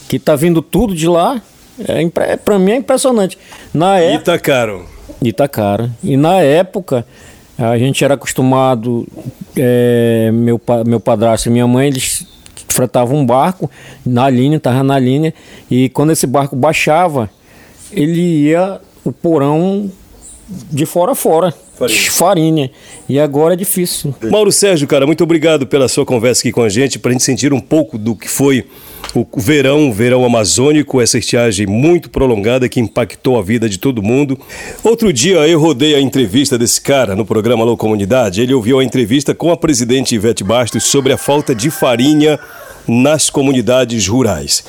que 0.09 0.19
tá 0.19 0.37
vindo 0.37 0.61
tudo 0.61 0.95
de 0.95 1.09
lá, 1.09 1.41
é, 1.89 2.03
é 2.33 2.37
para 2.37 2.59
mim 2.59 2.73
é 2.73 2.77
impressionante. 2.77 3.39
Na 3.73 3.99
época, 3.99 4.21
e 4.21 4.25
tá 4.25 4.39
caro. 4.39 4.87
E 5.23 5.33
tá 5.33 5.49
caro. 5.49 5.91
E 6.03 6.17
na 6.17 6.41
época, 6.41 7.07
a 7.59 7.77
gente 7.79 8.05
era 8.05 8.15
acostumado, 8.15 9.07
é, 9.57 10.31
meu, 10.33 10.61
meu 10.87 11.01
padrasto 11.01 11.49
e 11.49 11.53
minha 11.53 11.67
mãe, 11.67 11.89
eles 11.89 12.27
fretavam 12.69 13.19
um 13.19 13.27
barco 13.27 13.71
na 14.05 14.31
linha, 14.31 14.59
tava 14.59 14.83
na 14.83 14.99
linha, 14.99 15.35
e 15.71 15.89
quando 15.91 16.13
esse 16.13 16.27
barco 16.27 16.57
baixava, 16.57 17.29
ele 17.93 18.49
ia, 18.49 18.81
o 19.05 19.13
porão 19.13 19.91
de 20.51 20.85
fora 20.85 21.13
a 21.13 21.15
fora. 21.15 21.55
farinha. 21.79 22.11
farinha. 22.11 22.71
E 23.09 23.19
agora 23.19 23.55
é 23.55 23.57
difícil. 23.57 24.15
Mauro 24.31 24.51
Sérgio, 24.51 24.87
cara, 24.87 25.07
muito 25.07 25.23
obrigado 25.23 25.67
pela 25.67 25.89
sua 25.89 26.05
conversa 26.05 26.43
aqui 26.43 26.53
com 26.53 26.63
a 26.63 26.69
gente, 26.69 26.99
para 26.99 27.11
a 27.11 27.13
gente 27.13 27.25
sentir 27.25 27.53
um 27.53 27.61
pouco 27.61 27.97
do 27.97 28.17
que 28.17 28.29
foi 28.29 28.67
o 29.15 29.27
verão, 29.37 29.89
o 29.89 29.93
verão 29.93 30.25
amazônico, 30.25 31.01
essa 31.01 31.19
estiagem 31.19 31.67
muito 31.67 32.11
prolongada 32.11 32.69
que 32.69 32.81
impactou 32.81 33.39
a 33.39 33.43
vida 33.43 33.69
de 33.69 33.79
todo 33.79 34.03
mundo. 34.03 34.39
Outro 34.83 35.13
dia 35.13 35.39
eu 35.49 35.61
rodei 35.61 35.95
a 35.95 36.01
entrevista 36.01 36.59
desse 36.59 36.81
cara 36.81 37.17
no 37.17 37.25
programa 37.25 37.63
Alô 37.63 37.77
Comunidade. 37.77 38.41
Ele 38.41 38.55
ouviu 38.55 38.79
a 38.79 38.85
entrevista 38.85 39.35
com 39.35 39.51
a 39.51 39.57
presidente 39.57 40.15
Ivete 40.15 40.45
Bastos 40.45 40.85
sobre 40.85 41.13
a 41.13 41.17
falta 41.17 41.55
de 41.55 41.71
farinha 41.71 42.39
nas 42.87 43.31
comunidades 43.31 44.07
rurais. 44.07 44.65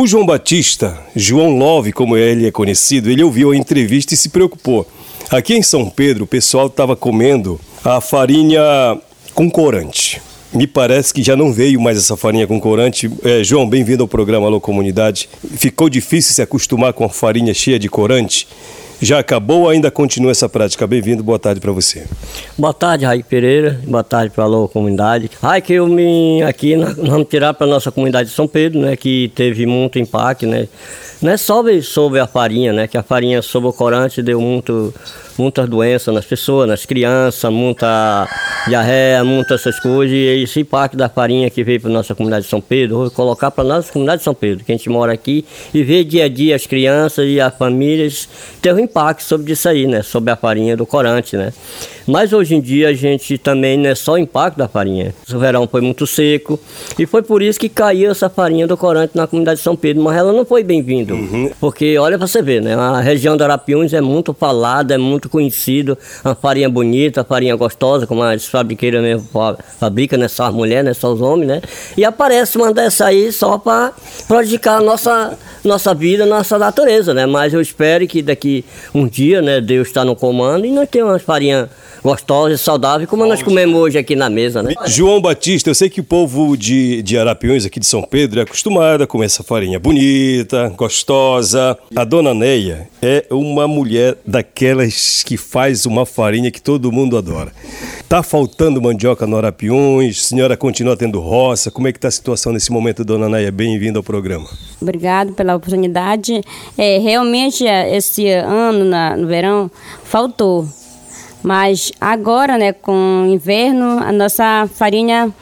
O 0.00 0.06
João 0.06 0.24
Batista, 0.24 0.96
João 1.16 1.58
Love, 1.58 1.90
como 1.90 2.16
ele 2.16 2.46
é 2.46 2.52
conhecido, 2.52 3.10
ele 3.10 3.24
ouviu 3.24 3.50
a 3.50 3.56
entrevista 3.56 4.14
e 4.14 4.16
se 4.16 4.28
preocupou. 4.28 4.86
Aqui 5.28 5.54
em 5.54 5.60
São 5.60 5.90
Pedro, 5.90 6.22
o 6.22 6.26
pessoal 6.26 6.68
estava 6.68 6.94
comendo 6.94 7.58
a 7.84 8.00
farinha 8.00 8.62
com 9.34 9.50
corante. 9.50 10.22
Me 10.54 10.68
parece 10.68 11.12
que 11.12 11.20
já 11.20 11.34
não 11.34 11.52
veio 11.52 11.80
mais 11.80 11.98
essa 11.98 12.16
farinha 12.16 12.46
com 12.46 12.60
corante. 12.60 13.10
É, 13.24 13.42
João, 13.42 13.68
bem-vindo 13.68 14.04
ao 14.04 14.08
programa 14.08 14.46
Alô 14.46 14.60
Comunidade. 14.60 15.28
Ficou 15.56 15.88
difícil 15.88 16.32
se 16.32 16.42
acostumar 16.42 16.92
com 16.92 17.04
a 17.04 17.08
farinha 17.08 17.52
cheia 17.52 17.76
de 17.76 17.88
corante? 17.88 18.46
Já 19.00 19.20
acabou 19.20 19.62
ou 19.62 19.68
ainda 19.68 19.92
continua 19.92 20.32
essa 20.32 20.48
prática? 20.48 20.84
Bem-vindo, 20.84 21.22
boa 21.22 21.38
tarde 21.38 21.60
para 21.60 21.70
você. 21.70 22.04
Boa 22.56 22.74
tarde, 22.74 23.04
Raik 23.04 23.28
Pereira. 23.28 23.80
Boa 23.86 24.02
tarde 24.02 24.34
para 24.34 24.44
a 24.44 24.68
Comunidade. 24.68 25.30
Raik, 25.40 25.72
eu 25.72 25.86
me 25.86 26.42
aqui 26.42 26.74
vamos 26.76 27.28
tirar 27.28 27.54
para 27.54 27.66
nossa 27.66 27.92
comunidade 27.92 28.30
de 28.30 28.34
São 28.34 28.48
Pedro, 28.48 28.80
né, 28.80 28.96
que 28.96 29.30
teve 29.36 29.66
muito 29.66 30.00
impacto, 30.00 30.46
né? 30.46 30.66
Não 31.22 31.30
é 31.30 31.36
só 31.36 31.62
sobre 31.80 32.18
a 32.18 32.26
farinha, 32.26 32.72
né, 32.72 32.88
que 32.88 32.98
a 32.98 33.02
farinha 33.02 33.40
sobre 33.40 33.68
o 33.68 33.72
corante 33.72 34.20
deu 34.20 34.40
muito 34.40 34.92
muitas 35.38 35.68
doenças 35.68 36.14
nas 36.14 36.24
pessoas, 36.24 36.68
nas 36.68 36.84
crianças, 36.84 37.50
muita 37.52 38.28
diarreia, 38.66 39.24
muitas 39.24 39.60
essas 39.60 39.80
coisas. 39.80 40.14
E 40.14 40.42
esse 40.42 40.60
impacto 40.60 40.96
da 40.96 41.08
farinha 41.08 41.50
que 41.50 41.62
veio 41.62 41.80
para 41.80 41.90
nossa 41.90 42.14
comunidade 42.14 42.44
de 42.44 42.50
São 42.50 42.60
Pedro, 42.60 42.98
vou 42.98 43.10
colocar 43.10 43.50
para 43.50 43.64
nossa 43.64 43.92
comunidade 43.92 44.18
de 44.18 44.24
São 44.24 44.34
Pedro, 44.34 44.64
que 44.64 44.72
a 44.72 44.76
gente 44.76 44.88
mora 44.88 45.12
aqui 45.12 45.44
e 45.72 45.82
vê 45.82 46.04
dia 46.04 46.24
a 46.24 46.28
dia 46.28 46.56
as 46.56 46.66
crianças 46.66 47.26
e 47.28 47.40
as 47.40 47.54
famílias 47.56 48.28
ter 48.60 48.74
um 48.74 48.78
impacto 48.78 49.22
sobre 49.22 49.52
isso 49.52 49.68
aí, 49.68 49.86
né? 49.86 50.02
Sobre 50.02 50.30
a 50.30 50.36
farinha 50.36 50.76
do 50.76 50.86
corante, 50.86 51.36
né? 51.36 51.52
Mas 52.08 52.32
hoje 52.32 52.54
em 52.54 52.60
dia 52.60 52.88
a 52.88 52.94
gente 52.94 53.36
também 53.36 53.76
não 53.76 53.90
é 53.90 53.94
só 53.94 54.14
o 54.14 54.18
impacto 54.18 54.56
da 54.56 54.66
farinha. 54.66 55.14
O 55.30 55.38
verão 55.38 55.68
foi 55.68 55.82
muito 55.82 56.06
seco 56.06 56.58
e 56.98 57.04
foi 57.04 57.22
por 57.22 57.42
isso 57.42 57.60
que 57.60 57.68
caiu 57.68 58.10
essa 58.10 58.30
farinha 58.30 58.66
do 58.66 58.78
corante 58.78 59.14
na 59.14 59.26
comunidade 59.26 59.58
de 59.58 59.64
São 59.64 59.76
Pedro, 59.76 60.02
mas 60.02 60.16
ela 60.16 60.32
não 60.32 60.46
foi 60.46 60.64
bem-vindo. 60.64 61.14
Uhum. 61.14 61.50
Porque 61.60 61.98
olha 61.98 62.16
para 62.16 62.26
você 62.26 62.40
ver, 62.40 62.62
né? 62.62 62.74
A 62.74 63.00
região 63.00 63.36
do 63.36 63.44
Arapiuns 63.44 63.92
é 63.92 64.00
muito 64.00 64.32
falada, 64.32 64.94
é 64.94 64.98
muito 64.98 65.27
conhecido, 65.28 65.96
a 66.24 66.34
farinha 66.34 66.68
bonita, 66.68 67.20
a 67.20 67.24
farinha 67.24 67.54
gostosa, 67.56 68.06
como 68.06 68.22
as 68.22 68.46
fabriqueiras 68.46 69.02
mesmo 69.02 69.28
fabricam, 69.78 70.18
né? 70.18 70.28
Só 70.28 70.44
as 70.44 70.54
mulheres, 70.54 70.84
né? 70.84 70.94
Só 70.94 71.12
os 71.12 71.20
homens, 71.20 71.48
né? 71.48 71.62
E 71.96 72.04
aparece 72.04 72.56
uma 72.56 72.72
dessa 72.72 73.06
aí 73.06 73.32
só 73.32 73.58
para 73.58 73.92
prejudicar 74.26 74.78
a 74.78 74.80
nossa, 74.80 75.38
nossa 75.64 75.94
vida, 75.94 76.26
nossa 76.26 76.58
natureza, 76.58 77.14
né? 77.14 77.26
Mas 77.26 77.52
eu 77.52 77.60
espero 77.60 78.06
que 78.06 78.22
daqui 78.22 78.64
um 78.94 79.06
dia, 79.06 79.42
né? 79.42 79.60
Deus 79.60 79.88
está 79.88 80.04
no 80.04 80.16
comando 80.16 80.66
e 80.66 80.70
nós 80.70 80.88
temos 80.88 81.12
umas 81.12 81.22
farinhas 81.22 81.68
gostosa 82.02 82.54
e 82.54 82.58
saudável, 82.58 83.06
como 83.06 83.26
nós 83.26 83.42
comemos 83.42 83.78
hoje 83.78 83.98
aqui 83.98 84.14
na 84.14 84.30
mesa, 84.30 84.62
né? 84.62 84.72
João 84.86 85.20
Batista, 85.20 85.70
eu 85.70 85.74
sei 85.74 85.90
que 85.90 86.00
o 86.00 86.04
povo 86.04 86.56
de, 86.56 87.02
de 87.02 87.18
Arapiões, 87.18 87.64
aqui 87.66 87.80
de 87.80 87.86
São 87.86 88.02
Pedro, 88.02 88.40
é 88.40 88.42
acostumado 88.42 89.02
a 89.02 89.06
comer 89.06 89.26
essa 89.26 89.42
farinha 89.42 89.78
bonita, 89.78 90.72
gostosa. 90.76 91.76
A 91.94 92.04
dona 92.04 92.32
Neia 92.32 92.88
é 93.02 93.26
uma 93.30 93.66
mulher 93.66 94.16
daquelas 94.26 95.17
que 95.22 95.36
faz 95.36 95.86
uma 95.86 96.04
farinha 96.04 96.50
que 96.50 96.60
todo 96.60 96.92
mundo 96.92 97.16
adora. 97.16 97.52
Tá 98.08 98.22
faltando 98.22 98.80
mandioca 98.80 99.26
no 99.26 99.36
Arapiões? 99.36 100.18
A 100.18 100.28
senhora 100.28 100.56
continua 100.56 100.96
tendo 100.96 101.20
roça? 101.20 101.70
Como 101.70 101.88
é 101.88 101.92
que 101.92 102.00
tá 102.00 102.08
a 102.08 102.10
situação 102.10 102.52
nesse 102.52 102.72
momento, 102.72 103.04
dona 103.04 103.28
Neia? 103.28 103.52
Bem-vinda 103.52 103.98
ao 103.98 104.02
programa. 104.02 104.48
Obrigado 104.80 105.32
pela 105.32 105.56
oportunidade. 105.56 106.40
É, 106.76 106.98
realmente, 106.98 107.64
esse 107.64 108.28
ano, 108.28 108.84
na, 108.84 109.16
no 109.16 109.26
verão, 109.26 109.70
faltou 110.04 110.66
mas 111.42 111.92
agora, 112.00 112.58
né, 112.58 112.72
com 112.72 113.22
o 113.22 113.26
inverno, 113.26 113.98
a 114.00 114.12
nossa 114.12 114.68
farinha, 114.74 115.32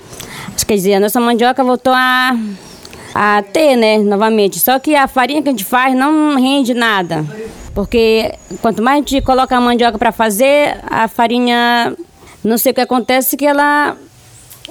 quer 0.66 0.74
dizer, 0.74 0.94
a 0.94 1.00
nossa 1.00 1.20
mandioca 1.20 1.64
voltou 1.64 1.92
a, 1.94 2.36
a 3.14 3.42
ter, 3.42 3.76
né, 3.76 3.98
novamente. 3.98 4.60
Só 4.60 4.78
que 4.78 4.94
a 4.94 5.08
farinha 5.08 5.42
que 5.42 5.48
a 5.48 5.52
gente 5.52 5.64
faz 5.64 5.94
não 5.94 6.36
rende 6.36 6.74
nada. 6.74 7.24
Porque 7.76 8.32
quanto 8.62 8.82
mais 8.82 8.96
a 8.96 8.98
gente 9.00 9.20
coloca 9.20 9.54
a 9.54 9.60
mandioca 9.60 9.98
para 9.98 10.10
fazer, 10.10 10.78
a 10.88 11.06
farinha, 11.08 11.94
não 12.42 12.56
sei 12.56 12.72
o 12.72 12.74
que 12.74 12.80
acontece, 12.80 13.36
que 13.36 13.44
ela 13.44 13.94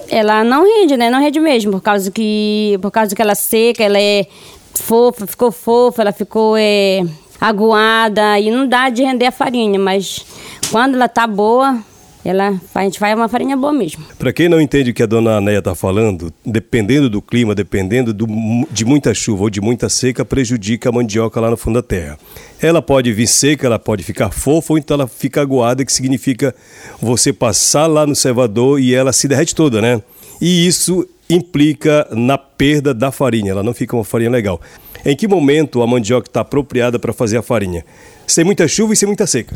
ela 0.10 0.44
não 0.44 0.64
rende, 0.64 0.98
né? 0.98 1.08
Não 1.12 1.20
rende 1.20 1.40
mesmo, 1.40 1.74
por 1.74 1.82
causa 1.82 2.10
que 2.10 2.80
por 2.82 2.90
causa 2.90 3.16
que 3.16 3.22
ela 3.22 3.34
é 3.34 3.36
seca, 3.36 3.84
ela 3.84 4.02
é 4.02 4.26
fofa, 4.74 5.28
ficou 5.28 5.52
fofa, 5.52 6.02
ela 6.02 6.12
ficou 6.12 6.58
é, 6.58 7.04
aguada 7.40 8.40
e 8.40 8.50
não 8.50 8.68
dá 8.68 8.90
de 8.90 9.04
render 9.04 9.28
a 9.28 9.32
farinha, 9.32 9.78
mas 9.78 10.26
quando 10.72 10.96
ela 10.96 11.08
tá 11.08 11.28
boa, 11.28 11.78
ela, 12.26 12.60
a 12.74 12.84
gente 12.84 12.98
faz 12.98 13.16
uma 13.16 13.30
farinha 13.30 13.56
boa 13.56 13.72
mesmo. 13.72 14.04
Para 14.18 14.34
quem 14.34 14.50
não 14.50 14.60
entende 14.60 14.90
o 14.90 14.94
que 14.94 15.04
a 15.04 15.06
dona 15.06 15.38
Anéia 15.38 15.60
está 15.60 15.76
falando, 15.76 16.34
dependendo 16.44 17.08
do 17.08 17.22
clima, 17.22 17.54
dependendo 17.54 18.12
do, 18.12 18.26
de 18.72 18.84
muita 18.84 19.14
chuva 19.14 19.44
ou 19.44 19.50
de 19.50 19.62
muita 19.62 19.88
seca, 19.90 20.26
prejudica 20.26 20.90
a 20.90 20.92
mandioca 20.92 21.40
lá 21.40 21.52
no 21.52 21.56
fundo 21.56 21.76
da 21.76 21.84
terra. 21.84 22.18
Ela 22.60 22.82
pode 22.82 23.14
vir 23.14 23.28
seca, 23.28 23.68
ela 23.68 23.78
pode 23.78 24.04
ficar 24.04 24.32
fofa 24.32 24.74
ou 24.74 24.80
então 24.80 24.96
ela 24.96 25.08
fica 25.08 25.40
aguada, 25.40 25.86
que 25.86 25.94
significa 25.94 26.56
você 27.00 27.32
passar 27.32 27.86
lá 27.86 28.08
no 28.08 28.16
cevador 28.16 28.80
e 28.80 28.96
ela 28.96 29.14
se 29.14 29.28
derrete 29.28 29.54
toda, 29.54 29.80
né? 29.80 30.02
E 30.42 30.66
isso 30.66 31.08
implica 31.30 32.08
na 32.12 32.40
perda 32.40 32.92
da 32.92 33.12
farinha, 33.12 33.52
ela 33.52 33.64
não 33.64 33.74
fica 33.74 33.96
uma 33.96 34.04
farinha 34.04 34.32
legal. 34.32 34.60
Em 35.06 35.16
que 35.16 35.28
momento 35.28 35.84
a 35.84 35.88
mandioca 35.88 36.28
está 36.28 36.42
apropriada 36.42 36.98
para 36.98 37.14
fazer 37.14 37.38
a 37.38 37.44
farinha? 37.44 37.86
Sem 38.26 38.44
muita 38.44 38.68
chuva 38.68 38.94
e 38.94 38.96
sem 38.96 39.06
muita 39.06 39.28
seca. 39.28 39.56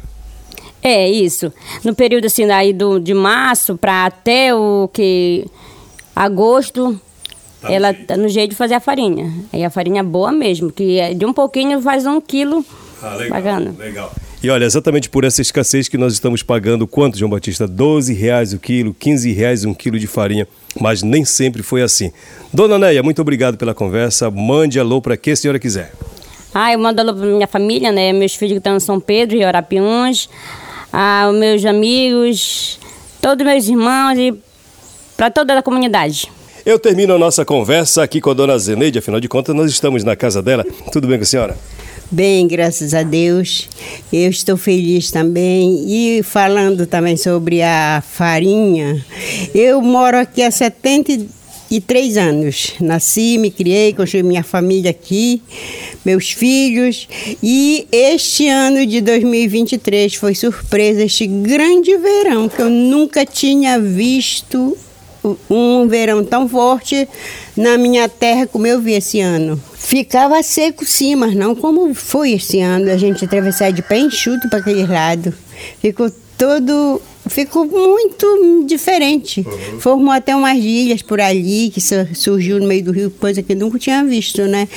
É, 0.82 1.10
isso. 1.10 1.52
No 1.84 1.94
período 1.94 2.26
assim 2.26 2.50
aí 2.50 2.74
do, 2.74 3.00
de 3.00 3.14
março 3.14 3.78
para 3.78 4.06
até 4.06 4.54
o 4.56 4.90
que 4.92 5.46
agosto, 6.16 7.00
tá 7.62 7.72
ela 7.72 7.94
tá 7.94 8.16
no 8.16 8.30
jeito 8.30 8.52
de 8.52 8.56
fazer 8.56 8.76
a 8.76 8.80
farinha. 8.80 9.32
Aí 9.52 9.64
a 9.64 9.70
farinha 9.70 10.04
boa 10.04 10.32
mesmo, 10.32 10.72
que 10.72 11.00
é 11.00 11.14
de 11.14 11.26
um 11.26 11.34
pouquinho 11.34 11.82
faz 11.82 12.06
um 12.06 12.20
quilo. 12.22 12.66
Ah, 13.02 13.16
legal, 13.16 13.30
bacana. 13.30 13.76
legal. 13.78 14.12
E 14.42 14.50
olha, 14.50 14.64
exatamente 14.64 15.10
por 15.10 15.26
essa 15.26 15.42
escassez 15.42 15.90
que 15.90 15.98
nós 15.98 16.14
estamos 16.14 16.42
pagando 16.42 16.88
quanto, 16.88 17.18
João 17.18 17.30
Batista? 17.30 17.68
12 17.68 18.14
reais 18.14 18.54
o 18.54 18.60
quilo, 18.60 18.94
15 18.98 19.34
reais 19.34 19.66
um 19.66 19.74
quilo 19.74 20.00
de 20.00 20.08
farinha, 20.08 20.48
mas 20.80 21.04
nem 21.04 21.26
sempre 21.26 21.62
foi 21.62 21.82
assim. 21.82 22.10
Dona 22.54 22.80
Neia, 22.80 23.04
muito 23.04 23.22
obrigado 23.22 23.58
pela 23.58 23.74
conversa. 23.74 24.32
Mande 24.32 24.80
alô 24.80 25.02
para 25.02 25.18
quem 25.18 25.34
a 25.34 25.36
senhora 25.36 25.60
quiser. 25.60 25.92
Ah, 26.54 26.72
eu 26.72 26.80
mando 26.80 27.02
alô 27.02 27.14
para 27.14 27.26
minha 27.26 27.48
família, 27.48 27.92
né? 27.92 28.14
Meus 28.14 28.34
filhos 28.34 28.54
que 28.54 28.58
estão 28.60 28.78
em 28.78 28.80
São 28.80 28.98
Pedro 28.98 29.36
e 29.36 29.44
Orapiuns 29.44 30.30
aos 30.92 31.36
meus 31.38 31.66
amigos, 31.66 32.80
todos 33.22 33.46
meus 33.46 33.68
irmãos 33.68 34.18
e 34.18 34.34
para 35.16 35.30
toda 35.30 35.58
a 35.58 35.62
comunidade. 35.62 36.32
Eu 36.66 36.78
termino 36.78 37.14
a 37.14 37.18
nossa 37.18 37.44
conversa 37.44 38.04
aqui 38.04 38.22
com 38.22 38.30
a 38.30 38.34
dona 38.34 38.58
Zeneide, 38.58 39.00
afinal 39.00 39.20
de 39.20 39.28
contas 39.28 39.56
nós 39.56 39.72
estamos 39.72 40.04
na 40.04 40.16
casa 40.16 40.42
dela. 40.42 40.66
Tudo 40.92 41.08
bem 41.08 41.18
com 41.18 41.24
a 41.24 41.26
senhora? 41.26 41.58
Bem, 42.12 42.48
graças 42.48 42.94
a 42.94 43.04
Deus. 43.04 43.70
Eu 44.12 44.30
estou 44.30 44.58
feliz 44.58 45.12
também. 45.12 45.86
E 45.88 46.24
falando 46.24 46.88
também 46.88 47.16
sobre 47.16 47.62
a 47.62 48.04
farinha, 48.06 49.06
eu 49.54 49.80
moro 49.82 50.18
aqui 50.18 50.42
há 50.42 50.50
70 50.50 51.39
e 51.70 51.80
três 51.80 52.18
anos. 52.18 52.74
Nasci, 52.80 53.38
me 53.38 53.52
criei, 53.52 53.94
construí 53.94 54.24
minha 54.24 54.44
família 54.44 54.92
aqui, 54.92 55.42
meus 56.04 56.32
filhos. 56.32 57.08
E 57.42 57.88
este 57.92 58.48
ano 58.48 58.86
de 58.86 59.02
2023 59.02 60.16
foi 60.16 60.36
surpresa, 60.36 61.04
este 61.04 61.28
grande 61.28 61.96
verão 61.98 62.50
que 62.50 62.62
eu 62.62 62.70
nunca 62.70 63.26
tinha 63.26 63.80
visto 63.80 64.78
um 65.50 65.88
verão 65.88 66.24
tão 66.24 66.48
forte 66.48 67.08
na 67.56 67.78
minha 67.78 68.08
terra 68.08 68.48
como 68.48 68.66
eu 68.66 68.80
vi 68.80 68.94
esse 68.94 69.20
ano. 69.20 69.62
Ficava 69.76 70.42
seco 70.44 70.86
sim, 70.86 71.16
mas 71.16 71.36
não 71.36 71.54
como 71.54 71.94
foi 71.94 72.34
esse 72.34 72.60
ano. 72.60 72.90
A 72.90 72.98
gente 72.98 73.26
atravessar 73.26 73.72
de 73.72 73.82
pé 73.82 74.00
enxuto 74.00 74.50
para 74.50 74.60
aquele 74.60 74.86
lado. 74.86 75.34
Ficou 75.82 76.10
todo 76.38 77.02
ficou 77.30 77.66
muito 77.66 78.64
diferente. 78.66 79.46
Formou 79.80 80.12
até 80.14 80.36
umas 80.36 80.58
ilhas 80.58 81.02
por 81.02 81.20
ali, 81.22 81.70
que 81.70 81.80
su- 81.82 82.08
surgiu 82.14 82.60
no 82.60 82.68
meio 82.68 82.84
do 82.84 82.92
rio, 82.92 83.12
coisa 83.12 83.42
que 83.42 83.54
eu 83.54 83.58
nunca 83.58 83.78
tinha 83.80 84.04
visto, 84.04 84.42
né? 84.44 84.68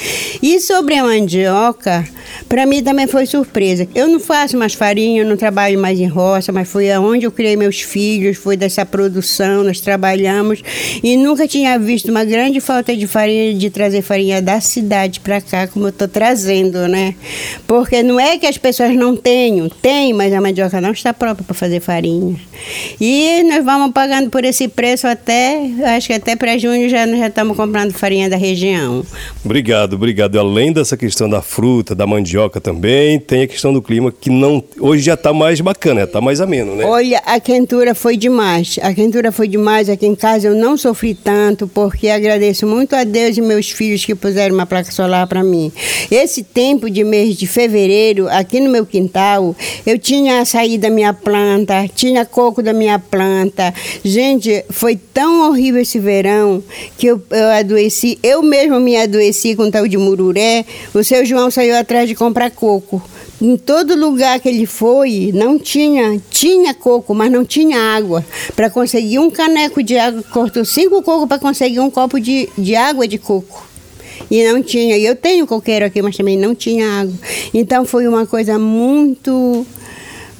E 0.43 0.61
sobre 0.61 0.95
a 0.95 1.05
mandioca, 1.05 2.07
para 2.49 2.67
mim 2.67 2.83
também 2.83 3.07
foi 3.07 3.27
surpresa. 3.27 3.87
Eu 3.95 4.09
não 4.09 4.21
faço 4.21 4.57
mais 4.57 4.75
farinha, 4.75 5.23
eu 5.23 5.27
não 5.27 5.37
trabalho 5.37 5.79
mais 5.79 5.99
em 5.99 6.07
roça, 6.07 6.53
mas 6.53 6.69
foi 6.69 6.91
aonde 6.91 7.25
eu 7.27 7.33
criei 7.33 7.57
meus 7.57 7.81
filhos, 7.81 8.37
foi 8.37 8.57
dessa 8.57 8.85
produção, 8.87 9.65
nós 9.65 9.81
trabalhamos 9.81 10.63
e 11.03 11.17
nunca 11.17 11.47
tinha 11.49 11.79
visto 11.79 12.11
uma 12.11 12.25
grande 12.25 12.61
falta 12.61 12.97
de 12.97 13.07
farinha, 13.07 13.55
de 13.55 13.71
trazer 13.71 14.03
farinha 14.03 14.41
da 14.43 14.61
cidade 14.61 15.21
para 15.21 15.41
cá, 15.41 15.67
como 15.67 15.87
eu 15.87 15.91
estou 15.91 16.09
trazendo, 16.09 16.87
né? 16.89 17.15
Porque 17.67 18.03
não 18.03 18.19
é 18.21 18.39
que 18.39 18.47
as 18.47 18.59
pessoas 18.59 18.95
não 18.95 19.17
tenham, 19.17 19.69
tem, 19.69 20.13
mas 20.13 20.33
a 20.33 20.41
mandioca 20.41 20.81
não 20.81 20.91
está 20.93 21.13
própria 21.15 21.45
para 21.45 21.55
fazer 21.55 21.81
farinha. 21.81 22.37
E 23.01 23.43
nós 23.45 23.65
vamos 23.65 23.93
pagando 23.93 24.31
por 24.31 24.45
esse 24.45 24.69
preço 24.69 25.07
até, 25.07 25.69
acho 25.97 26.07
que 26.07 26.13
até 26.13 26.37
para 26.37 26.57
junho 26.59 26.89
já 26.89 27.07
nós 27.07 27.19
já 27.19 27.29
estamos 27.29 27.57
comprando 27.57 27.93
farinha 27.93 28.29
da 28.29 28.37
região. 28.37 29.05
Obrigado, 29.45 29.95
obrigado. 29.95 30.39
Além 30.39 30.73
dessa 30.73 30.97
questão 30.97 31.29
da 31.29 31.43
fruta, 31.43 31.95
da 31.95 32.07
mandioca 32.07 32.61
também, 32.61 33.19
tem 33.19 33.43
a 33.43 33.47
questão 33.47 33.73
do 33.73 33.83
clima 33.83 34.13
que 34.13 34.31
não 34.31 34.63
hoje 34.79 35.03
já 35.03 35.15
está 35.15 35.33
mais 35.33 35.61
bacana, 35.61 36.01
já 36.01 36.07
está 36.07 36.21
mais 36.21 36.41
ameno, 36.41 36.77
né? 36.77 36.85
Olha, 36.85 37.21
a 37.27 37.41
quentura 37.41 37.95
foi 37.95 38.17
demais. 38.17 38.79
A 38.83 38.95
quentura 38.95 39.33
foi 39.33 39.49
demais. 39.49 39.89
Aqui 39.89 40.07
em 40.07 40.15
casa 40.15 40.49
eu 40.49 40.55
não 40.55 40.77
sofri 40.77 41.15
tanto, 41.15 41.67
porque 41.67 42.09
agradeço 42.09 42.67
muito 42.67 42.95
a 42.95 43.05
Deus 43.05 43.37
e 43.37 43.41
meus 43.41 43.71
filhos 43.71 44.05
que 44.05 44.15
puseram 44.15 44.55
uma 44.55 44.67
placa 44.67 44.91
solar 44.93 45.27
para 45.27 45.43
mim. 45.43 45.73
Esse 46.11 46.43
tempo 46.43 46.89
de 46.89 47.05
mês 47.05 47.37
de 47.37 47.47
fevereiro, 47.47 48.29
aqui 48.29 48.61
no 48.61 48.71
meu 48.71 48.87
quintal, 48.87 49.55
eu 49.87 49.99
tinha 49.99 50.41
açaí 50.41 50.79
da 50.79 50.91
minha 50.91 51.13
planta, 51.13 51.89
tinha 51.95 52.25
coco 52.33 52.63
da 52.63 52.73
minha 52.73 52.99
planta. 52.99 53.73
Gente, 54.03 54.65
foi 54.71 54.97
tão 54.97 55.49
horrível 55.49 55.83
esse 55.83 56.01
verão 56.01 56.65
que 56.97 57.07
eu, 57.07 57.23
eu 57.31 57.51
adoeci. 57.51 58.19
Eu 58.23 58.43
mesmo 58.43 58.81
me 58.81 58.97
adoeci 58.97 59.55
com 59.55 59.71
tal 59.71 59.87
de 59.87 59.99
mururé. 59.99 60.65
O 60.95 61.05
seu 61.05 61.25
João 61.25 61.51
saiu 61.51 61.77
atrás 61.77 62.09
de 62.09 62.15
comprar 62.15 62.51
coco. 62.51 63.01
Em 63.41 63.57
todo 63.57 63.97
lugar 63.97 64.41
que 64.41 64.49
ele 64.49 64.67
foi, 64.67 65.31
não 65.35 65.59
tinha, 65.59 66.21
tinha 66.31 66.73
coco, 66.73 67.13
mas 67.13 67.31
não 67.31 67.45
tinha 67.45 67.77
água. 67.77 68.25
Para 68.57 68.71
conseguir 68.71 69.19
um 69.19 69.31
caneco 69.31 69.83
de 69.83 69.99
água, 69.99 70.23
cortou 70.33 70.65
cinco 70.65 71.03
cocos 71.03 71.29
para 71.29 71.39
conseguir 71.39 71.81
um 71.81 71.91
copo 71.91 72.19
de, 72.21 72.49
de 72.57 72.75
água 72.75 73.07
de 73.07 73.19
coco. 73.19 73.67
E 74.31 74.45
não 74.45 74.63
tinha. 74.63 74.97
E 74.97 75.05
eu 75.05 75.17
tenho 75.17 75.47
coqueiro 75.47 75.85
aqui, 75.85 76.01
mas 76.01 76.17
também 76.17 76.39
não 76.39 76.55
tinha 76.55 77.01
água. 77.01 77.15
Então 77.53 77.85
foi 77.85 78.07
uma 78.07 78.25
coisa 78.27 78.59
muito, 78.59 79.67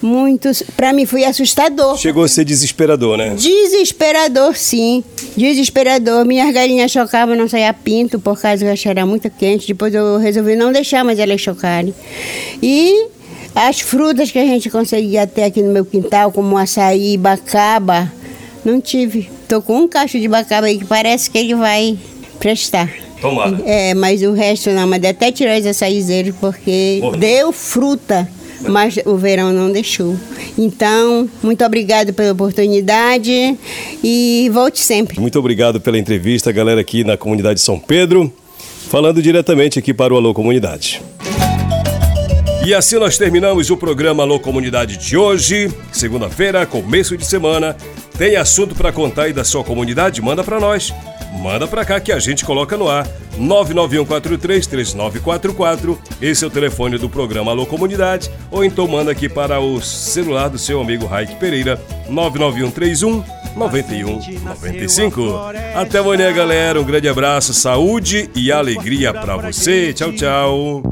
muito. 0.03 0.51
Para 0.77 0.93
mim 0.93 1.07
foi 1.07 1.25
assustador. 1.25 1.97
Chegou 1.97 2.25
a 2.25 2.29
ser 2.29 2.45
desesperador, 2.45 3.17
né? 3.17 3.35
Desesperador, 3.37 4.57
sim. 4.57 5.03
Desesperador. 5.37 6.25
Minhas 6.25 6.53
galinhas 6.53 6.91
chocavam, 6.91 7.37
não 7.37 7.49
saía 7.49 7.73
pinto 7.73 8.19
por 8.19 8.41
causa 8.41 8.75
que 8.77 8.89
era 8.89 9.07
muito 9.07 9.31
quente. 9.31 9.69
Depois 9.69 9.95
eu 9.95 10.19
resolvi 10.19 10.57
não 10.57 10.73
deixar 10.73 11.05
mais 11.05 11.19
elas 11.19 11.41
chocarem. 11.41 11.95
E 12.63 13.07
as 13.55 13.81
frutas 13.81 14.31
que 14.31 14.39
a 14.39 14.47
gente 14.47 14.71
conseguia 14.71 15.27
ter 15.27 15.45
aqui 15.45 15.63
no 15.63 15.73
meu 15.73 15.85
quintal, 15.85 16.33
como 16.33 16.57
açaí, 16.57 17.17
bacaba, 17.17 18.11
não 18.65 18.81
tive. 18.81 19.31
Tô 19.49 19.61
com 19.61 19.79
um 19.79 19.89
cacho 19.89 20.19
de 20.19 20.29
bacaba 20.29 20.67
aí 20.67 20.79
que 20.79 20.85
parece 20.85 21.31
que 21.31 21.39
ele 21.39 21.55
vai 21.55 21.99
prestar. 22.39 22.91
Tomara. 23.21 23.63
É, 23.65 23.95
mas 23.95 24.23
o 24.23 24.33
resto 24.33 24.71
não, 24.71 24.87
mas 24.89 25.05
até 25.05 25.31
tirar 25.31 25.59
os 25.59 25.67
açaizeiros 25.67 26.35
porque 26.41 26.99
Porra. 27.01 27.17
deu 27.19 27.53
fruta, 27.53 28.29
mas 28.69 28.99
o 29.05 29.17
verão 29.17 29.53
não 29.53 29.71
deixou. 29.71 30.17
Então, 30.57 31.29
muito 31.43 31.65
obrigado 31.65 32.13
pela 32.13 32.33
oportunidade 32.33 33.57
e 34.03 34.51
volte 34.53 34.81
sempre. 34.81 35.19
Muito 35.21 35.39
obrigado 35.39 35.81
pela 35.81 35.99
entrevista, 35.99 36.53
galera 36.53 36.81
aqui 36.81 37.05
na 37.05 37.17
comunidade 37.17 37.61
São 37.61 37.79
Pedro, 37.79 38.33
falando 38.89 39.23
diretamente 39.23 39.79
aqui 39.79 39.93
para 39.93 40.13
o 40.13 40.17
Alô 40.17 40.35
Comunidade. 40.35 41.03
E 42.65 42.73
assim 42.73 42.97
nós 42.97 43.19
terminamos 43.19 43.71
o 43.71 43.77
programa 43.77 44.23
Alô 44.23 44.39
Comunidade 44.39 44.97
de 44.97 45.17
hoje, 45.17 45.69
segunda-feira, 45.91 46.65
começo 46.65 47.17
de 47.17 47.27
semana. 47.27 47.77
Tem 48.17 48.37
assunto 48.37 48.75
para 48.75 48.93
contar 48.93 49.25
aí 49.25 49.33
da 49.33 49.43
sua 49.43 49.65
comunidade? 49.65 50.23
Manda 50.23 50.45
para 50.45 50.61
nós. 50.61 50.95
Manda 51.33 51.67
para 51.67 51.85
cá 51.85 51.99
que 51.99 52.13
a 52.13 52.19
gente 52.19 52.45
coloca 52.45 52.77
no 52.77 52.89
ar. 52.89 53.07
991433944. 53.39 55.99
Esse 56.21 56.45
é 56.45 56.47
o 56.47 56.51
telefone 56.51 56.99
do 56.99 57.09
programa 57.09 57.51
Alô 57.51 57.67
Comunidade. 57.67 58.31
Ou 58.51 58.65
então 58.65 58.87
manda 58.87 59.11
aqui 59.11 59.29
para 59.29 59.59
o 59.59 59.81
celular 59.81 60.49
do 60.49 60.59
seu 60.59 60.81
amigo 60.81 61.07
Raik 61.07 61.35
Pereira. 61.37 61.81
99131 62.09 63.25
9195. 63.57 65.23
Até 65.75 65.99
amanhã, 65.99 66.33
galera. 66.33 66.81
Um 66.81 66.85
grande 66.85 67.09
abraço, 67.09 67.55
saúde 67.55 68.31
e 68.35 68.53
alegria 68.53 69.13
para 69.13 69.37
você. 69.37 69.93
Tchau, 69.93 70.13
tchau. 70.13 70.92